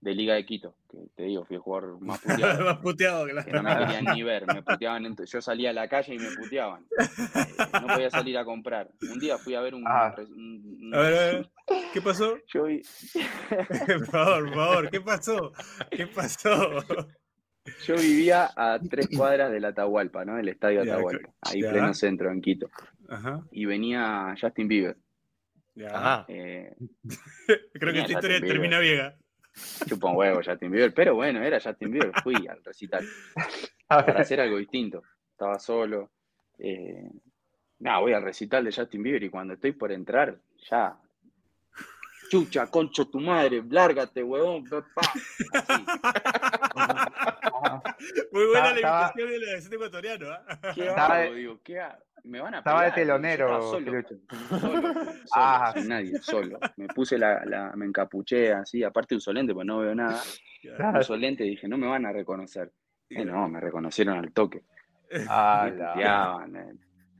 [0.00, 2.18] de Liga de Quito, que te digo, fui a jugar más
[2.58, 3.62] puteado, Más puteado, que no claro.
[3.62, 6.84] me querían ni ver, me puteaban, en- yo salía a la calle y me puteaban.
[6.98, 8.90] Eh, no podía salir a comprar.
[9.12, 9.84] Un día fui a ver un...
[9.86, 10.12] Ah.
[10.18, 11.50] un- un- A ver, a ver,
[11.92, 12.36] ¿qué pasó?
[12.48, 12.82] Yo vi,
[13.86, 15.52] por favor, por favor, ¿qué pasó?
[15.88, 16.82] ¿Qué pasó?
[17.86, 20.38] Yo vivía a tres cuadras del Atahualpa, ¿no?
[20.38, 21.70] El estadio Ya, Atahualpa, ahí ya.
[21.70, 22.68] pleno centro, en Quito.
[23.08, 24.96] Ajá, Y venía Justin Bieber.
[25.90, 26.24] Ajá.
[26.28, 26.74] Eh,
[27.74, 29.12] Creo que esta historia termina bien.
[29.86, 33.04] chupa un huevo Justin Bieber, pero bueno, era Justin Bieber, fui al recital
[33.88, 35.02] para hacer algo distinto.
[35.30, 36.10] Estaba solo.
[36.58, 37.08] Eh,
[37.78, 40.36] nada, voy al recital de Justin Bieber y cuando estoy por entrar,
[40.70, 40.96] ya.
[42.30, 44.64] Chucha, concho tu madre, lárgate, huevón.
[44.96, 45.22] Así.
[48.32, 50.26] Muy buena la Estaba- imitación de la acento ecuatoriano.
[50.30, 50.58] ¿ah?
[50.74, 51.32] ¿Qué Estaba hago?
[51.32, 52.02] de- Digo, ¿qué hago?
[52.24, 54.82] Me van a Estaba de pegar, telonero, solo, solo, solo,
[55.34, 55.72] Ah.
[55.74, 56.58] sin nadie, solo.
[56.76, 60.20] Me puse la, la- me encapuché así, aparte uso lente, pues no veo nada.
[60.60, 61.00] Claro.
[61.00, 62.70] Uso lente y dije, no me van a reconocer.
[63.10, 64.62] Eh, no, me reconocieron al toque.
[65.28, 66.74] Ah, Me la- puteaban, eh,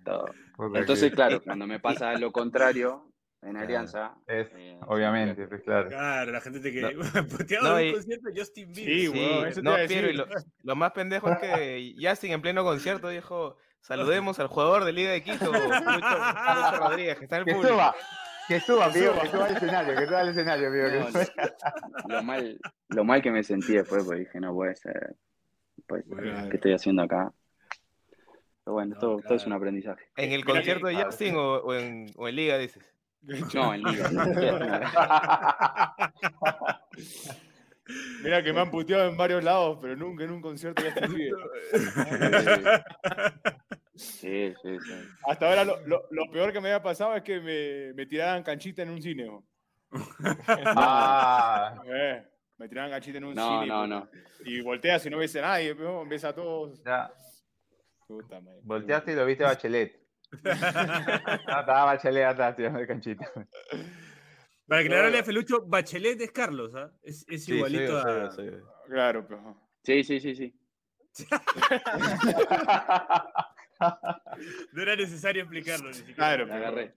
[0.04, 0.26] todo.
[0.74, 3.11] Entonces, claro, cuando me pasa lo contrario
[3.42, 3.66] en Claro.
[3.66, 4.14] Alianza.
[4.26, 5.88] Es, eh, obviamente, pues claro.
[5.88, 6.90] Claro, la gente te que No,
[7.80, 9.10] y- un concierto de Justin Sí, Bieber.
[9.18, 10.26] weón, eso te no, Piero, y lo,
[10.62, 15.10] lo más pendejo es que Justin en pleno concierto dijo, saludemos al jugador de Liga
[15.10, 17.74] de Quito, Lucho, Lucho Rodríguez, que está en el Que público.
[17.74, 17.94] suba,
[18.48, 20.86] que suba, amigo, que suba al escenario, que suba al escenario, amigo.
[22.08, 25.16] No, lo mal, lo mal que me sentí después, porque dije, no puede ser.
[25.88, 26.48] Bueno.
[26.48, 27.32] ¿Qué estoy haciendo acá?
[28.64, 29.46] Pero bueno, No, todo, todo es claro.
[29.46, 30.04] un aprendizaje.
[30.16, 32.84] ¿En el concierto de Justin o, o en, o en Liga, dices?
[33.54, 34.10] No, en liga.
[34.10, 34.24] no.
[38.22, 41.14] Mira que me han puteado en varios lados, pero nunca en un concierto de Justin
[41.14, 42.84] Bieber.
[43.94, 44.94] Sí, sí, sí.
[45.28, 48.42] Hasta ahora lo, lo- lo peor que me había pasado es que me, me tiraran
[48.42, 49.28] canchita en un cine.
[50.66, 52.24] Ah, Eh,
[52.56, 53.66] me tiraban canchita en un No, cine.
[53.72, 54.08] no, y- no.
[54.44, 55.74] Y volteas y no ves a nadie,
[56.08, 56.82] ves a todos.
[56.84, 57.12] ya.
[58.06, 58.40] Puta.
[58.62, 60.01] Volteaste y lo viste a Bachelet.
[60.42, 63.30] No, estaba Bachelet atrás, tío, de canchita.
[64.66, 66.90] Para aclararle a Felucho, Bachelet es Carlos, ¿ah?
[67.02, 68.30] Es, es Sí, igualito soy- a.
[68.30, 69.56] soy- soy- Claro, pero.
[69.84, 70.54] Sí, sí, sí, sí.
[74.72, 76.16] No era necesario explicarlo ni siquiera.
[76.16, 76.94] Claro, La agarré.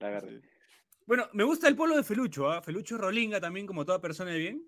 [0.00, 0.40] La agarré.
[1.06, 2.60] Bueno, me gusta el polo de Felucho, ¿ah?
[2.60, 4.62] Felucho Rolinga también, como toda persona de bien.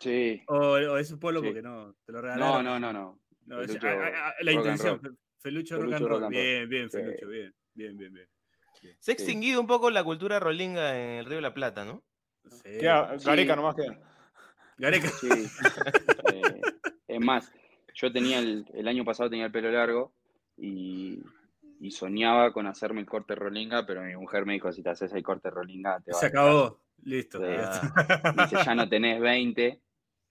[0.00, 0.42] Sí.
[0.48, 1.46] O, o es un polo Sí.
[1.46, 2.64] porque no, te lo No, regalaron.
[2.64, 3.20] no, no, no.
[3.46, 5.18] No, es- Felucho a- a- a- la intención.
[5.40, 6.24] Felucho rock Felucho and rock roll.
[6.24, 6.42] and roll.
[6.44, 6.96] Bien, bien, Sí.
[6.98, 7.54] Felucho, bien.
[7.74, 8.28] Bien, bien, bien.
[9.00, 12.02] Se ha extinguido un poco la cultura rolinga en el Río de la Plata, ¿no?
[12.50, 12.78] Sí.
[12.80, 13.26] Queda, Sí.
[13.26, 13.98] Gareca nomás queda.
[14.78, 15.08] Gareca.
[15.08, 15.28] Sí.
[16.32, 16.60] Eh,
[17.08, 17.52] es más,
[17.94, 20.12] yo tenía el, el año pasado tenía el pelo largo
[20.56, 21.20] y,
[21.80, 25.12] y soñaba con hacerme el corte rolinga, pero mi mujer me dijo, si te haces
[25.12, 26.80] el corte rolinga, te va Se a acabó.
[27.04, 27.38] Listo.
[27.40, 29.80] Dice, ya no tenés 20,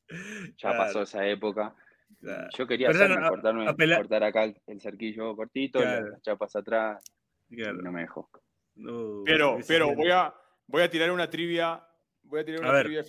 [0.09, 1.75] ya Claro, pasó esa época.
[2.19, 2.49] Claro.
[2.57, 5.79] Yo quería Pero ya hacerme, no, a- cortarme, apela- cortar acá el, el cerquillo cortito,
[5.79, 6.07] Claro.
[6.09, 7.03] las chapas atrás,
[7.49, 7.79] Claro.
[7.79, 8.29] y no me dejó.
[8.75, 9.95] No, Pero, pero sí.
[9.95, 10.33] voy a,
[10.67, 11.83] voy a tirar una trivia.
[12.23, 12.83] Voy a tirar A una ver.
[12.85, 13.03] trivia.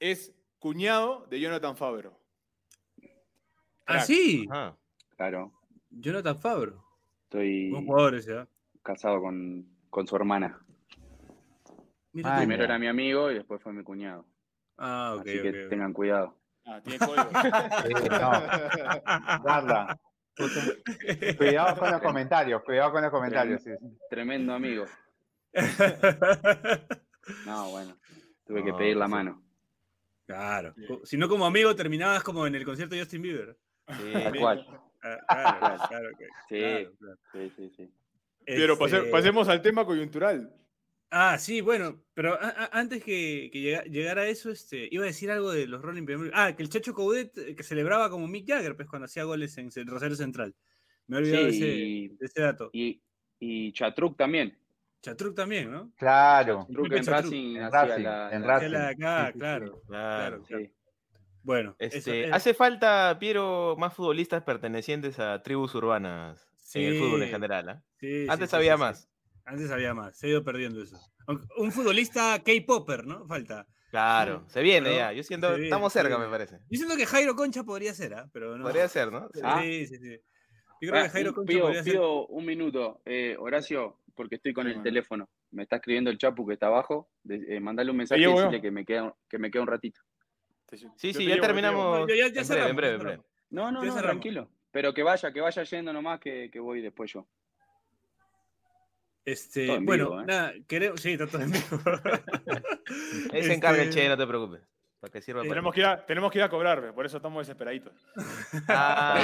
[0.00, 2.18] Es cuñado de Jonathan Fabro.
[3.86, 4.46] ¿Ah, sí?
[4.50, 4.76] Ajá.
[5.16, 5.52] Claro,
[5.90, 6.84] Jonathan Fabro.
[7.24, 8.48] estoy Buen jugador ese, ¿ah?
[8.82, 10.58] casado con, con su hermana.
[12.12, 12.38] Mira Ah.
[12.38, 14.24] Primero era mi amigo y después fue mi cuñado.
[14.78, 16.36] Ah, ok, Así que tengan cuidado.
[16.66, 17.28] Ah, tiene código.
[17.86, 19.40] Sí, no.
[19.42, 19.98] Guarda.
[21.38, 23.62] Cuidado con los comentarios, cuidado con los comentarios.
[23.62, 23.70] sí.
[24.10, 24.84] Tremendo amigo.
[27.46, 27.96] No, bueno,
[28.46, 29.10] tuve que pedir la sí.
[29.12, 29.42] mano.
[30.26, 30.74] Claro.
[31.04, 33.56] Si no como amigo, terminabas como en el concierto de Justin Bieber.
[33.88, 34.12] Sí.
[34.12, 34.66] Tal cual.
[35.02, 35.58] Ah, Claro,
[35.88, 36.10] claro,
[36.48, 37.18] claro, claro.
[37.32, 37.94] Sí, sí, sí.
[38.46, 40.52] Pero pase- Este, pasemos al tema coyuntural.
[41.16, 45.04] Ah, sí, bueno, pero a- a- antes que, que llega- llegara a eso, este, iba
[45.04, 46.30] a decir algo de los Rolling Primero.
[46.34, 49.56] Ah, que el Chacho Coudet eh, que celebraba como Mick Jagger, pues, cuando hacía goles
[49.58, 50.54] en Ce- Rosario Central.
[51.06, 52.70] Me he olvidado de, ese, Sí, de ese dato.
[52.72, 53.00] y,
[53.38, 54.58] y Chatruc también.
[55.02, 55.92] Chatruc también, ¿no?
[55.96, 56.66] Claro.
[56.68, 57.24] Chatruc en Chatruc.
[57.32, 59.82] Racing En Racing, la, en la- Hacía la acá, claro.
[59.86, 60.42] Claro.
[60.42, 60.62] claro.
[60.64, 60.72] sí.
[61.44, 66.98] Bueno, eso Este, es- hace falta, Piero, más futbolistas pertenecientes a tribus urbanas en el
[66.98, 67.68] fútbol en general.
[67.68, 67.82] ¿ah?
[68.00, 68.80] sí, Antes había sí, sí.
[68.80, 69.08] más.
[69.44, 70.98] Antes había más, se ha ido perdiendo eso.
[71.56, 73.26] Un futbolista K-Popper, ¿no?
[73.26, 73.66] Falta.
[73.90, 75.12] Claro, se viene Pero ya.
[75.12, 76.58] Yo siento, viene, estamos cerca, me parece.
[76.68, 78.28] Yo siento que Jairo Concha podría ser, ¿ah?
[78.32, 78.64] Pero no.
[78.64, 79.28] Podría ser, ¿no?
[79.32, 79.40] Sí.
[79.44, 79.60] Ah.
[79.62, 80.18] Sí, sí.
[80.80, 81.92] Yo creo Ah, que Jairo Concha pido, podría ser.
[81.92, 85.28] pido un minuto, eh, Horacio, porque estoy con Sí, el teléfono.
[85.52, 87.08] Me está escribiendo el Chapu que está abajo.
[87.22, 90.00] De, eh, mandale un mensaje y decirle que me queda, que me queda un ratito.
[90.72, 92.08] Sí, sí, ya llevo, terminamos.
[92.08, 93.22] Ya- ya en breve, en breve, en breve.
[93.50, 94.50] No, no, tranquilo.
[94.72, 97.28] Pero que vaya, que vaya yendo nomás, que, que voy después yo.
[99.24, 100.24] Este, Todo en bueno, vivo, ¿eh?
[100.26, 101.00] nada, queremos.
[101.00, 101.64] Sí, está todo en vivo.
[103.32, 104.60] Ahí se encarga el Che, no te preocupes.
[105.00, 107.18] Para que sirva para Tenemos que, ir a, tenemos que ir a cobrar, por eso
[107.18, 107.92] estamos desesperaditos.
[108.68, 109.18] Ah.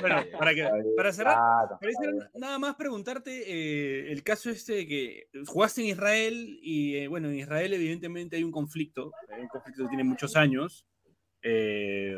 [0.00, 1.78] Bueno, para, que, para cerrar, Claro.
[1.80, 6.96] para cerrar, nada más preguntarte eh, el caso este de que jugaste en Israel y
[6.96, 10.84] eh, bueno, en Israel evidentemente hay un conflicto, hay un conflicto que tiene muchos años.
[11.42, 12.16] eh,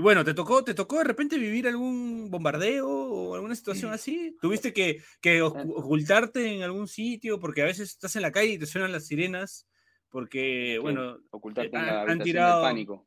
[0.00, 4.34] y bueno, ¿te tocó, ¿te tocó de repente vivir algún bombardeo o alguna situación así?
[4.40, 7.38] ¿Tuviste que, que ocu- ocultarte en algún sitio?
[7.38, 9.68] Porque a veces estás en la calle y te suenan las sirenas,
[10.08, 13.06] porque, Sí, bueno, Ocultarte han- en la han habitación tirado- del pánico.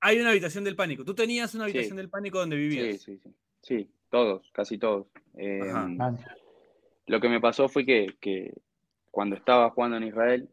[0.00, 1.04] hay una habitación del pánico.
[1.06, 1.70] ¿Tú tenías una Sí.
[1.70, 3.00] habitación del pánico donde Sí, vivías?
[3.00, 3.34] sí, sí.
[3.62, 5.06] Sí, todos, casi todos.
[5.38, 6.16] Eh, Ajá.
[7.06, 8.52] Lo que me pasó fue que, que
[9.10, 10.48] cuando estaba jugando en Israel,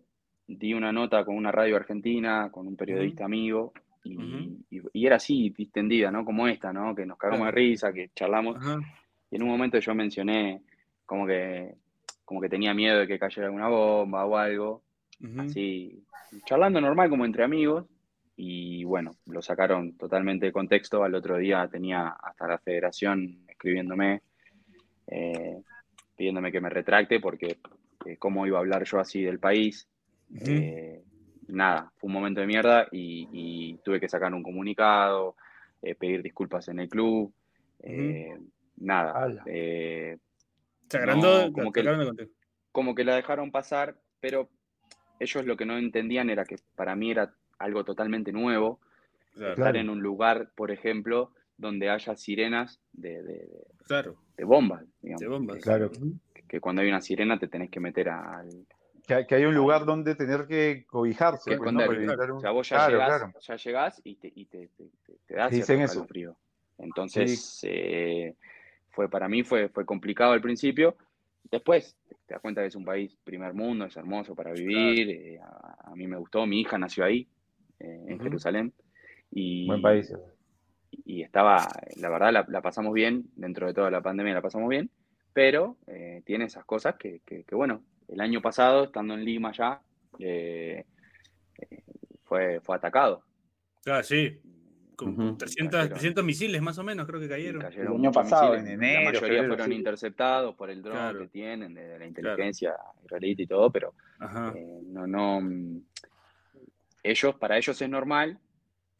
[0.48, 3.74] di una nota con una radio argentina, con un periodista amigo,
[4.14, 4.58] y, Ujú.
[4.70, 6.24] y- y era así, distendida, ¿no?
[6.26, 6.96] Como esta, ¿no?
[6.96, 8.58] Que nos cagamos de risa, que charlamos.
[9.32, 10.62] Y en un momento yo mencioné
[11.06, 11.74] como que,
[12.26, 14.82] como que tenía miedo de que cayera alguna bomba o algo,
[15.42, 16.04] así,
[16.46, 17.86] charlando normal como entre amigos.
[18.36, 21.04] Y bueno, lo sacaron totalmente de contexto.
[21.04, 24.22] Al otro día tenía hasta la federación escribiéndome,
[25.08, 25.58] eh,
[26.16, 27.58] pidiéndome que me retracte porque
[28.06, 29.88] eh, cómo iba a hablar yo así del país.
[30.40, 31.02] Eh,
[31.48, 35.36] nada, fue un momento de mierda y, y tuve que sacar un comunicado,
[35.82, 37.34] eh, pedir disculpas en el club.
[37.80, 38.38] eh,
[38.78, 40.18] Nada, eh,
[40.90, 41.84] Se agrandó, No, como que-
[42.72, 44.50] como que la dejaron pasar, pero
[45.20, 48.80] ellos lo que no entendían era que para mí era algo totalmente nuevo
[49.34, 54.44] Claro, estar en un lugar, por ejemplo, donde haya sirenas de, de- de- claro, de
[54.44, 55.22] bombas, digamos.
[55.22, 55.56] de bombas.
[55.58, 55.92] Que- Claro.
[56.34, 58.48] Que, que cuando hay una sirena te tenés que meter al...
[59.08, 61.50] Que, que hay un lugar donde tener que cobijarse.
[61.52, 61.72] que pues,
[62.28, 62.38] ¿no?
[62.38, 63.34] O sea, vos ya Claro, llegás, claro.
[63.40, 66.00] ya llegás y te, y te, te, te- te da Dicen eso.
[66.02, 66.36] calofrío.
[66.78, 68.36] Entonces, eh,
[68.90, 70.98] fue para mí fue, fue complicado al principio.
[71.50, 71.96] Después
[72.26, 75.10] te das cuenta que es un país primer mundo, es hermoso para vivir.
[75.10, 77.28] eh, a, a mí me gustó, mi hija nació ahí,
[77.80, 78.20] eh, en.
[78.20, 78.74] Jerusalén.
[79.32, 80.14] Y, Buen país.
[81.06, 84.68] y estaba, la verdad, la, la pasamos bien, dentro de toda la pandemia la pasamos
[84.68, 84.90] bien,
[85.32, 85.78] pero
[86.26, 89.82] tiene esas cosas que, que- que, bueno, el año pasado, estando en Lima ya,
[90.20, 90.86] eh,
[92.24, 93.24] fue, fue atacado.
[93.84, 94.40] Claro, sí.
[94.96, 95.38] Con.
[95.38, 95.90] 300, Cayeron.
[95.90, 97.62] 300 misiles más o menos creo que cayeron.
[97.62, 99.74] cayeron El año pasado, misiles, en la enero, mayoría febrero, fueron sí.
[99.76, 101.20] interceptados por el dron Claro.
[101.20, 103.94] que tienen, de la inteligencia israelita y todo, pero
[104.56, 105.82] eh, no, no, mm,
[107.04, 108.40] ellos, para ellos es normal,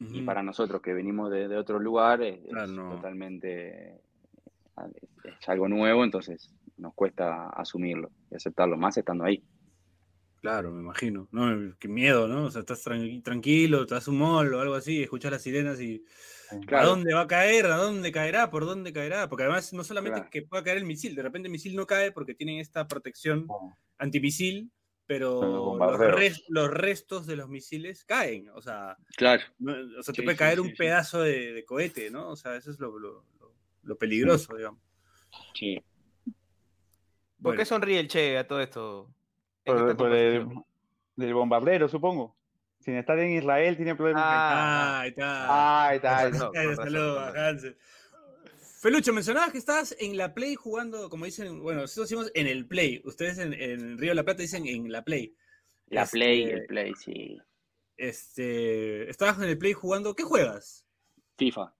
[0.00, 2.90] y para nosotros que venimos de, de otro lugar es, es Claro, no.
[2.94, 9.42] totalmente es, es algo nuevo, entonces nos cuesta asumirlo y aceptarlo, más estando ahí.
[10.40, 11.28] Claro, me imagino.
[11.32, 12.44] No, qué miedo, ¿no?
[12.44, 15.80] O sea, estás tranqui- tranquilo, te das un mall o algo así, escuchas las sirenas
[15.80, 16.04] y
[16.52, 16.90] ¿a Claro.
[16.90, 17.66] dónde va a caer?
[17.66, 18.48] ¿A dónde caerá?
[18.48, 19.28] ¿Por dónde caerá?
[19.28, 20.30] Porque además no solamente Claro.
[20.30, 23.46] que pueda caer el misil, de repente el misil no cae porque tienen esta protección
[23.48, 23.74] Oh.
[23.98, 24.70] antimisil,
[25.06, 25.76] pero
[26.48, 28.48] Los restos de los misiles caen.
[28.50, 30.74] O sea, Claro, no- o sea te Sí, puede sí, caer sí, un sí.
[30.76, 32.28] pedazo de, de cohete, ¿no?
[32.28, 34.80] O sea, eso es lo, lo- lo- lo peligroso, digamos.
[35.54, 35.82] sí.
[37.42, 39.08] ¿Por qué sonríe el Che a todo esto?
[39.64, 40.46] ¿En qué Por, el-
[41.16, 42.34] del bombardero, supongo.
[42.80, 44.22] Sin estar en Israel tiene problemas.
[44.24, 45.46] Ah, Ah, ahí está.
[45.46, 46.18] Ah, ahí está.
[46.18, 46.68] ahí
[47.56, 47.74] está.
[48.80, 52.66] Felucho, mencionabas que estabas en la Play jugando, como dicen, bueno, nosotros decimos en el
[52.66, 55.34] Play, ustedes en, en Río de la Plata dicen en la Play.
[55.88, 57.38] La Este, Play, el Play, sí.
[57.96, 60.86] Este, estabas en el Play jugando, ¿qué juegas?
[61.36, 61.74] FIFA.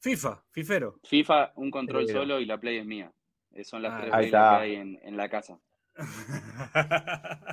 [0.00, 0.98] FIFA, Fifero.
[1.04, 3.12] FIFA, un control Pero- solo y la Play es mía.
[3.54, 4.58] Eh, Son las Ah, tres ahí reglas está.
[4.58, 5.58] que hay en, en la casa.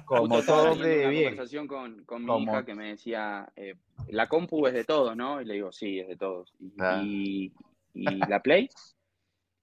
[0.06, 1.30] Como todo una bien.
[1.30, 3.76] conversación con, con mi hija que me decía, eh,
[4.10, 5.42] la compu es de todos, ¿no?
[5.42, 6.54] Y le digo, sí, es de todos.
[6.60, 7.02] Y, Ah.
[7.04, 7.52] y-
[7.94, 8.70] y la Play,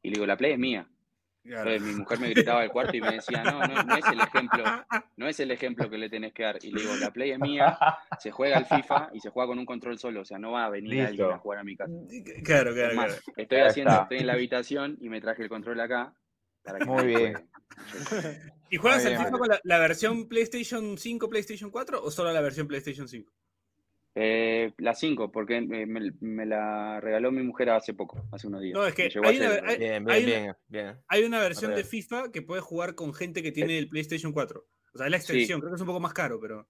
[0.03, 0.87] y le digo, la Play es mía.
[1.45, 1.71] Claro.
[1.71, 4.19] Entonces mi mujer me gritaba del cuarto y me decía, no, no, no es el
[4.21, 4.65] ejemplo,
[5.17, 6.59] no es el ejemplo que le tenés que dar.
[6.63, 7.79] Y le digo, la Play es mía,
[8.19, 10.65] se juega al FIFA y se juega con un control solo, o sea, no va
[10.65, 11.09] a venir Listo.
[11.09, 11.93] alguien a jugar a mi casa.
[12.45, 13.15] Claro, claro, claro.
[13.37, 16.15] estoy haciendo, estoy en la habitación y me traje el control acá
[16.65, 17.49] para que Muy bien.
[18.71, 19.17] ¿Y juegas el.
[19.17, 23.31] FIFA con la, la versión PlayStation 5, PlayStation 4 o solo la versión PlayStation 5?
[24.17, 28.61] Eh, la 5, porque me, me- me la regaló mi mujer hace poco, hace unos
[28.63, 28.75] días.
[28.75, 31.01] No, es que hay una- hay- Bien, hay bien, una- bien, bien.
[31.09, 31.85] Hay una versión de.
[31.85, 34.65] FIFA que puedes jugar con gente que tiene el PlayStation 4.
[34.95, 36.69] O sea, es la extensión, creo que es un poco más caro, pero.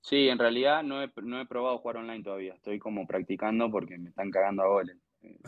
[0.00, 2.54] Sí, en realidad no he, no he probado jugar online todavía.
[2.54, 4.96] Estoy como practicando porque me están cagando a goles.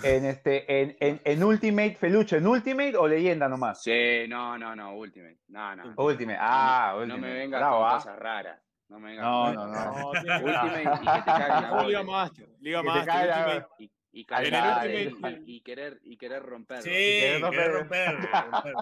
[0.03, 3.83] En este, en, en, en Ultimate, Felucho, ¿en Ultimate o leyenda nomás?
[3.83, 5.39] Sí, no, no, no, Ultimate.
[5.49, 5.95] No, no.
[5.97, 7.21] Ultimate, ah, no, me- Ultimate.
[7.21, 7.95] no me vengas Bravo, con ah.
[7.95, 8.61] cosas raras.
[8.89, 10.13] No me vengas No, con no, cosas no.
[10.13, 10.25] raras.
[10.25, 12.03] No, Ultimate y que te caguen a Mejor Liga.
[12.05, 12.49] Master.
[12.61, 13.07] Liga Master.
[13.15, 13.67] caiga- Ultimate.
[13.79, 16.85] Y, y, y, y querer, y querer romperlo.
[16.85, 17.73] Sí, querés romper.
[17.73, 18.75] romper, romper.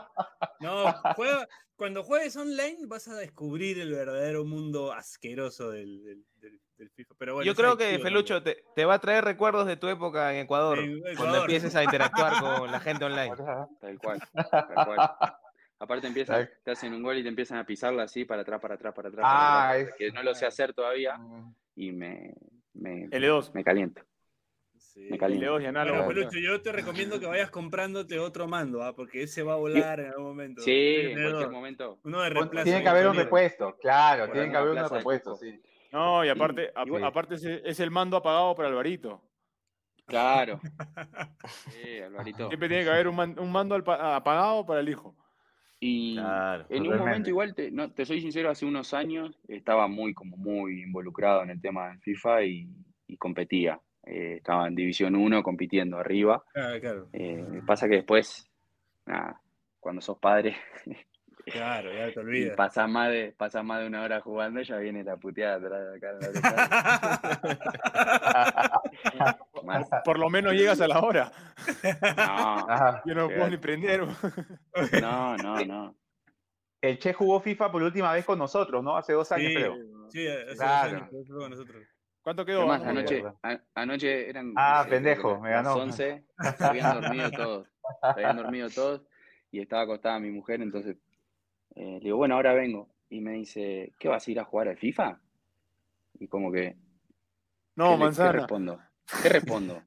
[0.61, 6.25] No, juega- cuando juegues online vas a descubrir el verdadero mundo asqueroso del, del,
[6.83, 7.15] del- del FIFA.
[7.19, 10.33] Pero bueno, Yo creo que Felucho te, te va a traer recuerdos de tu época
[10.35, 11.17] en Ecuador, En Ecuador.
[11.17, 13.33] cuando empieces a interactuar con la gente online.
[13.81, 14.21] Tal cual,
[14.51, 15.11] tal cual.
[15.79, 18.75] Aparte empiezan, te hacen un gol y te empiezan a pisarla así para atrás, para
[18.77, 19.25] atrás, para atrás.
[19.29, 21.19] Ah, para es- atrás, que no lo sé hacer todavía
[21.75, 22.35] y me,
[22.75, 23.53] me, L2.
[23.55, 24.03] me caliento.
[24.77, 25.09] Sí.
[25.11, 25.47] Me caliento.
[25.59, 26.05] L2 y análogo.
[26.05, 28.95] Bueno, Pelucho, yo te recomiendo que vayas comprándote otro mando, ¿ah?
[28.95, 30.61] porque ese va a volar en algún momento.
[30.63, 31.51] Sí, en cualquier dos.
[31.51, 31.99] momento.
[32.05, 32.65] Uno de reemplazo.
[32.65, 35.61] Tiene que haber un repuesto, claro, tiene que haber un repuesto, sí.
[35.93, 36.73] No, y aparte,
[37.05, 39.23] aparte es, es el mando apagado para Alvarito.
[40.07, 40.61] Claro.
[41.71, 42.49] Sí, Alvarito.
[42.49, 45.17] Siempre tiene que haber un, man- un mando apagado para el hijo.
[45.81, 49.89] Y Claro, en un momento igual, te, no, te soy sincero, hace unos años estaba
[49.89, 52.69] muy, como muy involucrado en el tema del FIFA y,
[53.09, 53.81] y competía.
[54.05, 56.45] Eh, estaba en División 1 compitiendo arriba.
[56.55, 58.49] Ah, claro, Eh, pasa que después,
[59.07, 59.41] nada,
[59.81, 60.57] cuando sos padre
[61.45, 62.57] claro, ya te y olvidas.
[62.57, 65.97] pasás más, de, pasás más de una hora jugando, ya viene la puteada atrás de
[65.97, 66.13] acá.
[66.19, 67.53] de acá.
[69.65, 69.87] Mal.
[70.05, 71.31] Por lo menos llegas a la hora.
[72.17, 72.67] No.
[73.07, 74.05] Yo no puedo ni prender.
[75.01, 75.97] no, no, no.
[76.81, 78.97] El Che jugó FIFA por última vez con nosotros, ¿no?
[78.97, 79.77] Hace dos años, Sí, creo.
[80.09, 81.85] sí, hace dos años, con nosotros.
[82.23, 82.67] ¿Cuánto ¿Qué quedó?
[82.67, 82.83] más?
[82.83, 83.39] Anoche, acuerdo.
[83.43, 85.77] a- anoche eran Ah, no sé, pendejo, me las ganó.
[85.77, 86.25] 11,
[86.59, 87.69] se habían dormido todos.
[88.01, 89.03] Se habían dormido todos
[89.53, 90.97] y estaba acostada mi mujer, entonces
[91.75, 92.89] eh, le digo, bueno, ahora vengo.
[93.09, 95.21] Y me dice, ¿qué vas a ir a jugar al FIFA?
[96.19, 96.77] Y como que,
[97.77, 98.33] No, ¿qué, le- qué manzana.
[98.33, 98.81] respondo?
[99.23, 99.83] ¿Qué respondo?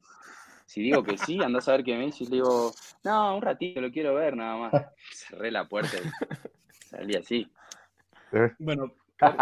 [0.68, 2.24] Si digo que sí, andás a ver qué me dice.
[2.24, 2.72] Y le digo,
[3.04, 4.74] no, un ratito, lo quiero ver nada más.
[5.12, 7.52] Cerré la puerta y salí así.
[8.60, 8.94] Bueno,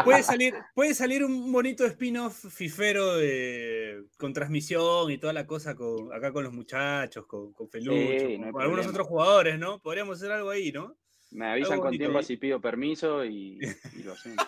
[0.04, 5.76] puede salir, puede salir un bonito spin-off fifero de, con transmisión y toda la cosa
[5.76, 9.08] con, acá con los muchachos, con, con Felucho, Sí, con, no hay con algunos otros
[9.08, 9.80] jugadores, ¿no?
[9.80, 10.96] Podríamos hacer algo ahí, ¿no?
[11.34, 12.24] Me avisan con tiempo ahí.
[12.24, 13.60] así pido permiso y,
[13.96, 14.46] y lo hacemos.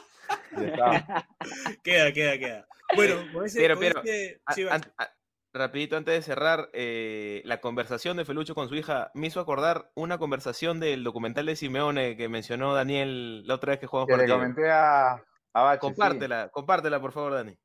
[1.84, 2.68] Queda, queda, queda.
[2.96, 5.12] Bueno, con ese, Pero, pero, ese- A- sí, a-
[5.54, 9.92] rapidito, antes de cerrar, eh, la conversación de Felucho con su hija me hizo acordar
[9.96, 14.14] una conversación del documental de Simeone que mencionó Daniel la otra vez que jugamos Que
[14.14, 14.38] le partido.
[14.38, 15.14] comenté a,
[15.54, 15.86] a Bache, sí.
[15.88, 17.58] Compártela, compártela, por favor, Dani.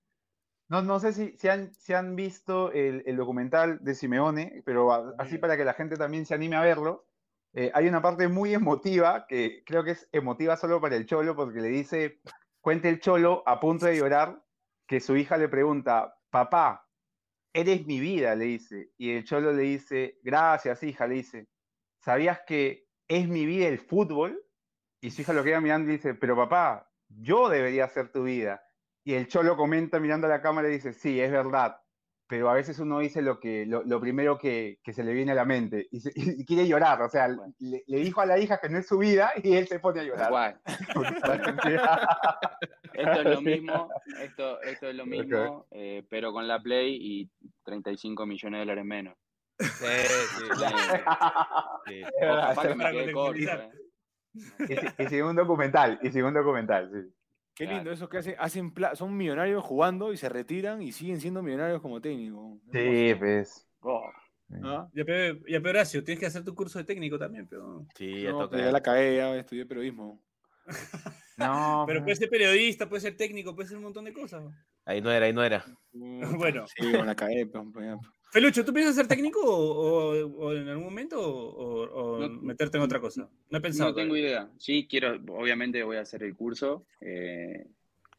[0.69, 4.93] No, no sé si, si, han, si han visto el, el documental de Simeone, pero
[4.93, 7.07] a- así para que la gente también se anime a verlo.
[7.53, 11.35] Eh, hay una parte muy emotiva que creo que es emotiva solo para el Cholo,
[11.35, 12.21] porque le dice,
[12.61, 14.43] cuenta el Cholo a punto de llorar,
[14.87, 16.89] que su hija le pregunta, papá,
[17.53, 18.93] eres mi vida, le dice.
[18.97, 21.49] Y el Cholo le dice, gracias, hija, le dice,
[21.99, 24.41] ¿sabías que es mi vida el fútbol?
[25.01, 28.63] Y su hija lo queda mirando y dice, pero papá, yo debería ser tu vida.
[29.03, 31.80] Y el cholo comenta mirando a la cámara y dice, sí, es verdad,
[32.31, 35.33] pero a veces uno dice lo, que, lo, lo primero que, que se le viene
[35.33, 37.53] a la mente y, se- y quiere llorar, o sea, Bueno.
[37.59, 40.01] le, le dijo a la hija que no es su vida y él se pone
[40.01, 40.31] a llorar.
[40.31, 40.61] cual.
[42.93, 43.89] Esto es lo mismo,
[44.21, 47.31] esto, esto es lo mismo, eh, pero con la Play y
[47.65, 49.15] 35 millones de dólares menos.
[49.59, 50.45] Sí, sí,
[51.87, 52.03] sí.
[52.23, 53.61] o capaz que me Para quedé corto, contextualizar.
[53.61, 53.71] eh.
[54.69, 57.15] Y, si- y sin un documental, y sin un documental, sí.
[57.55, 57.77] Qué Claro.
[57.79, 61.81] lindo, esos que hacen, hacen son millonarios jugando y se retiran y siguen siendo millonarios
[61.83, 62.59] como técnicos.
[62.73, 63.69] Sí, pues.
[63.81, 64.11] Oh,
[64.65, 64.89] ¿Ah?
[64.93, 67.87] Ya, pero, ya, pero Horacio, tienes que hacer tu curso de técnico también, pero.
[67.97, 68.59] Sí, ya No, toca.
[68.59, 70.23] ya la cagué, ya estudié periodismo.
[71.37, 72.05] No, Pero pues.
[72.05, 74.43] puede ser periodista, puede ser técnico, puede ser un montón de cosas.
[74.85, 75.65] Ahí no era, ahí no era.
[76.39, 76.67] Bueno.
[76.67, 77.99] Sí, con la cae, pues, pues,
[78.33, 82.77] Felucho, ¿tú piensas ser técnico o, o- o en algún momento o, o No- meterte
[82.79, 83.29] en otra cosa?
[83.51, 83.91] No he pensado.
[83.91, 84.49] No tengo idea.
[84.59, 87.67] Sí, quiero, obviamente voy a hacer el curso, eh,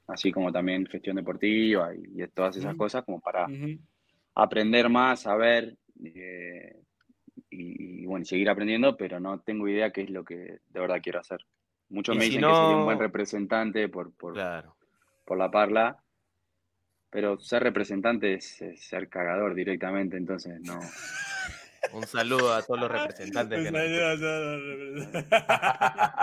[0.08, 2.78] así como también gestión deportiva y, y todas esas Ujú.
[2.78, 3.80] cosas, como para Ujú.
[4.36, 6.76] aprender más, saber eh,
[7.50, 11.00] y, y, bueno, seguir aprendiendo, pero no tengo idea qué es lo que de verdad
[11.02, 11.46] quiero hacer.
[11.90, 14.76] Muchos me si dicen que sería un buen no- representante por, por, Claro.
[15.26, 16.04] por la parla,
[17.12, 20.80] pero ser representante es, es ser cagador directamente, entonces no.
[21.94, 23.64] Un saludo a todos los representantes.
[23.64, 25.12] que nos escuchan.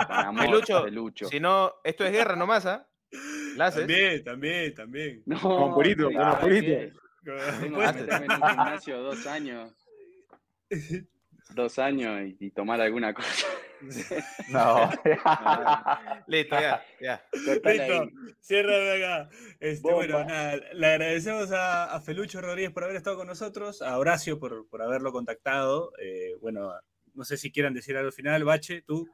[0.07, 1.27] Con amor, Pelucho, Pelucho.
[1.27, 2.87] Si no, esto es guerra nomás, ¿ah?
[3.55, 3.81] La haces.
[3.81, 5.23] También, también, también.
[5.25, 6.99] No, Con Purito, con ¿sabes Purito.
[7.59, 9.71] Tengo que meterme en un gimnasio dos años.
[11.53, 13.47] Dos años y, y tomar alguna cosa.
[14.49, 14.89] No.
[16.27, 17.23] Listo, ya, ya.
[17.33, 18.09] Listo,
[18.41, 19.29] ciérrame acá.
[19.59, 23.97] Este, bueno, nada, le agradecemos a, a Felucho Rodríguez por haber estado con nosotros, a
[23.97, 25.91] Horacio por, por haberlo contactado.
[26.01, 26.73] Eh, bueno,
[27.13, 29.07] no sé si quieran decir algo al final, Bache, tú.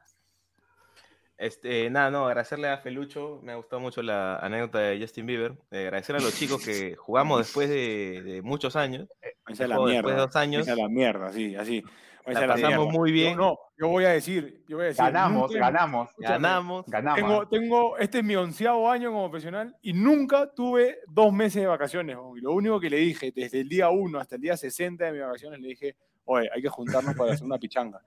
[1.38, 5.52] Este, nada, no, agradecerle a Felucho, me ha gustado mucho la anécdota de Justin Bieber,
[5.70, 9.06] eh, agradecer a los chicos que jugamos después de, de muchos años,
[9.46, 10.26] Esa es la Juego después de mierda.
[10.26, 10.62] dos años.
[10.62, 11.84] Esa es la mierda, sí, así.
[12.26, 13.30] Esa La pasamos muy bien.
[13.32, 15.04] Yo, no, yo voy a decir, yo voy a decir.
[15.04, 16.08] Ganamos, nunca- ganamos.
[16.18, 17.16] ganamos, Ganamos.
[17.20, 21.68] Tengo, tengo, este es mi onceavo año como profesional y nunca tuve dos meses de
[21.68, 22.16] vacaciones.
[22.36, 25.12] Y lo único que le dije, desde el día 1 hasta el día 60 de
[25.12, 28.00] mis vacaciones, le dije, oye, hay que juntarnos para hacer una pichanga.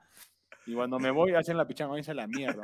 [0.69, 2.61] Y cuando me voy, hacen la pichanga, esa es la mierda.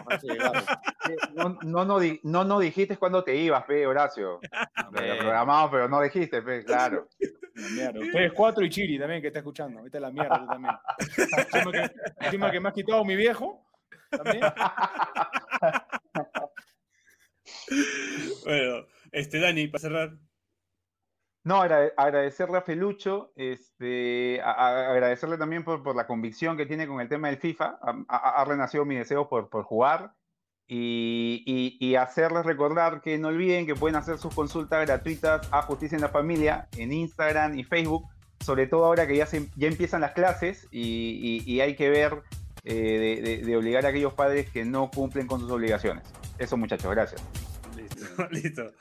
[1.33, 4.39] No, no, no, no, no dijiste cuándo te ibas, pe, Horacio.
[4.91, 7.07] Lo programamos, pero no dijiste, pe, claro.
[7.55, 7.99] La mierda.
[7.99, 9.79] Ustedes cuatro y Chiri también, que está escuchando.
[9.79, 10.75] Ahorita la mierda, tú también.
[11.51, 13.65] Encima que, encima que me has quitado mi viejo.
[14.11, 14.43] También.
[18.43, 20.17] Bueno, este, Dani, para cerrar.
[21.45, 26.99] No, agra- agradecerle a Felucho, este, agradecerle también por, por la convicción que tiene con
[27.01, 27.77] el tema del FIFA.
[28.09, 30.11] Ha, renacido mi deseo por, por jugar
[30.67, 35.61] y, y- y hacerles recordar que no olviden que pueden hacer sus consultas gratuitas a
[35.61, 38.05] Justicia en la Familia en Instagram y Facebook,
[38.43, 42.23] sobre todo ahora que ya, se, ya empiezan las clases y, y- hay que ver
[42.63, 46.03] eh, de- de obligar a aquellos padres que no cumplen con sus obligaciones.
[46.39, 47.23] Eso muchachos, gracias.
[47.75, 48.71] Listo, listo.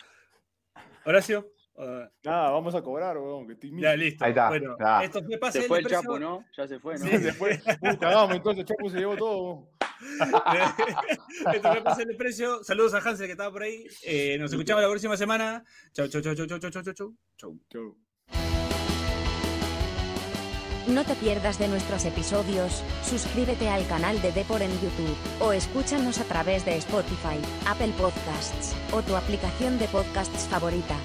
[1.04, 1.46] Horacio.
[1.76, 3.72] Uh, Nada, vamos a cobrar, weón, que estoy.
[3.80, 4.24] Ya, listo.
[4.24, 4.48] Ahí está.
[4.48, 5.02] Bueno, ya.
[5.02, 6.44] esto fue pase Se fue el Chapo, ¿no?
[6.56, 7.04] Ya se fue, ¿no?
[7.04, 7.18] Sí.
[7.18, 7.60] Se fue.
[8.00, 9.68] Cagamos, entonces Chapo se llevó todo.
[11.52, 12.62] esto fue pase el precio.
[12.62, 13.86] Saludos a Hansel que estaba por ahí.
[14.04, 15.64] Eh, nos escuchamos la próxima semana.
[15.92, 17.14] Chau, chau, chau, chau, chau, chau, chau, chau.
[17.36, 17.58] Chau.
[17.68, 17.96] Chau.
[20.86, 26.20] No te pierdas de nuestros episodios, suscríbete al canal de Depor en YouTube, o escúchanos
[26.20, 30.96] a través de Spotify, Apple Podcasts, o tu aplicación de podcasts favorita.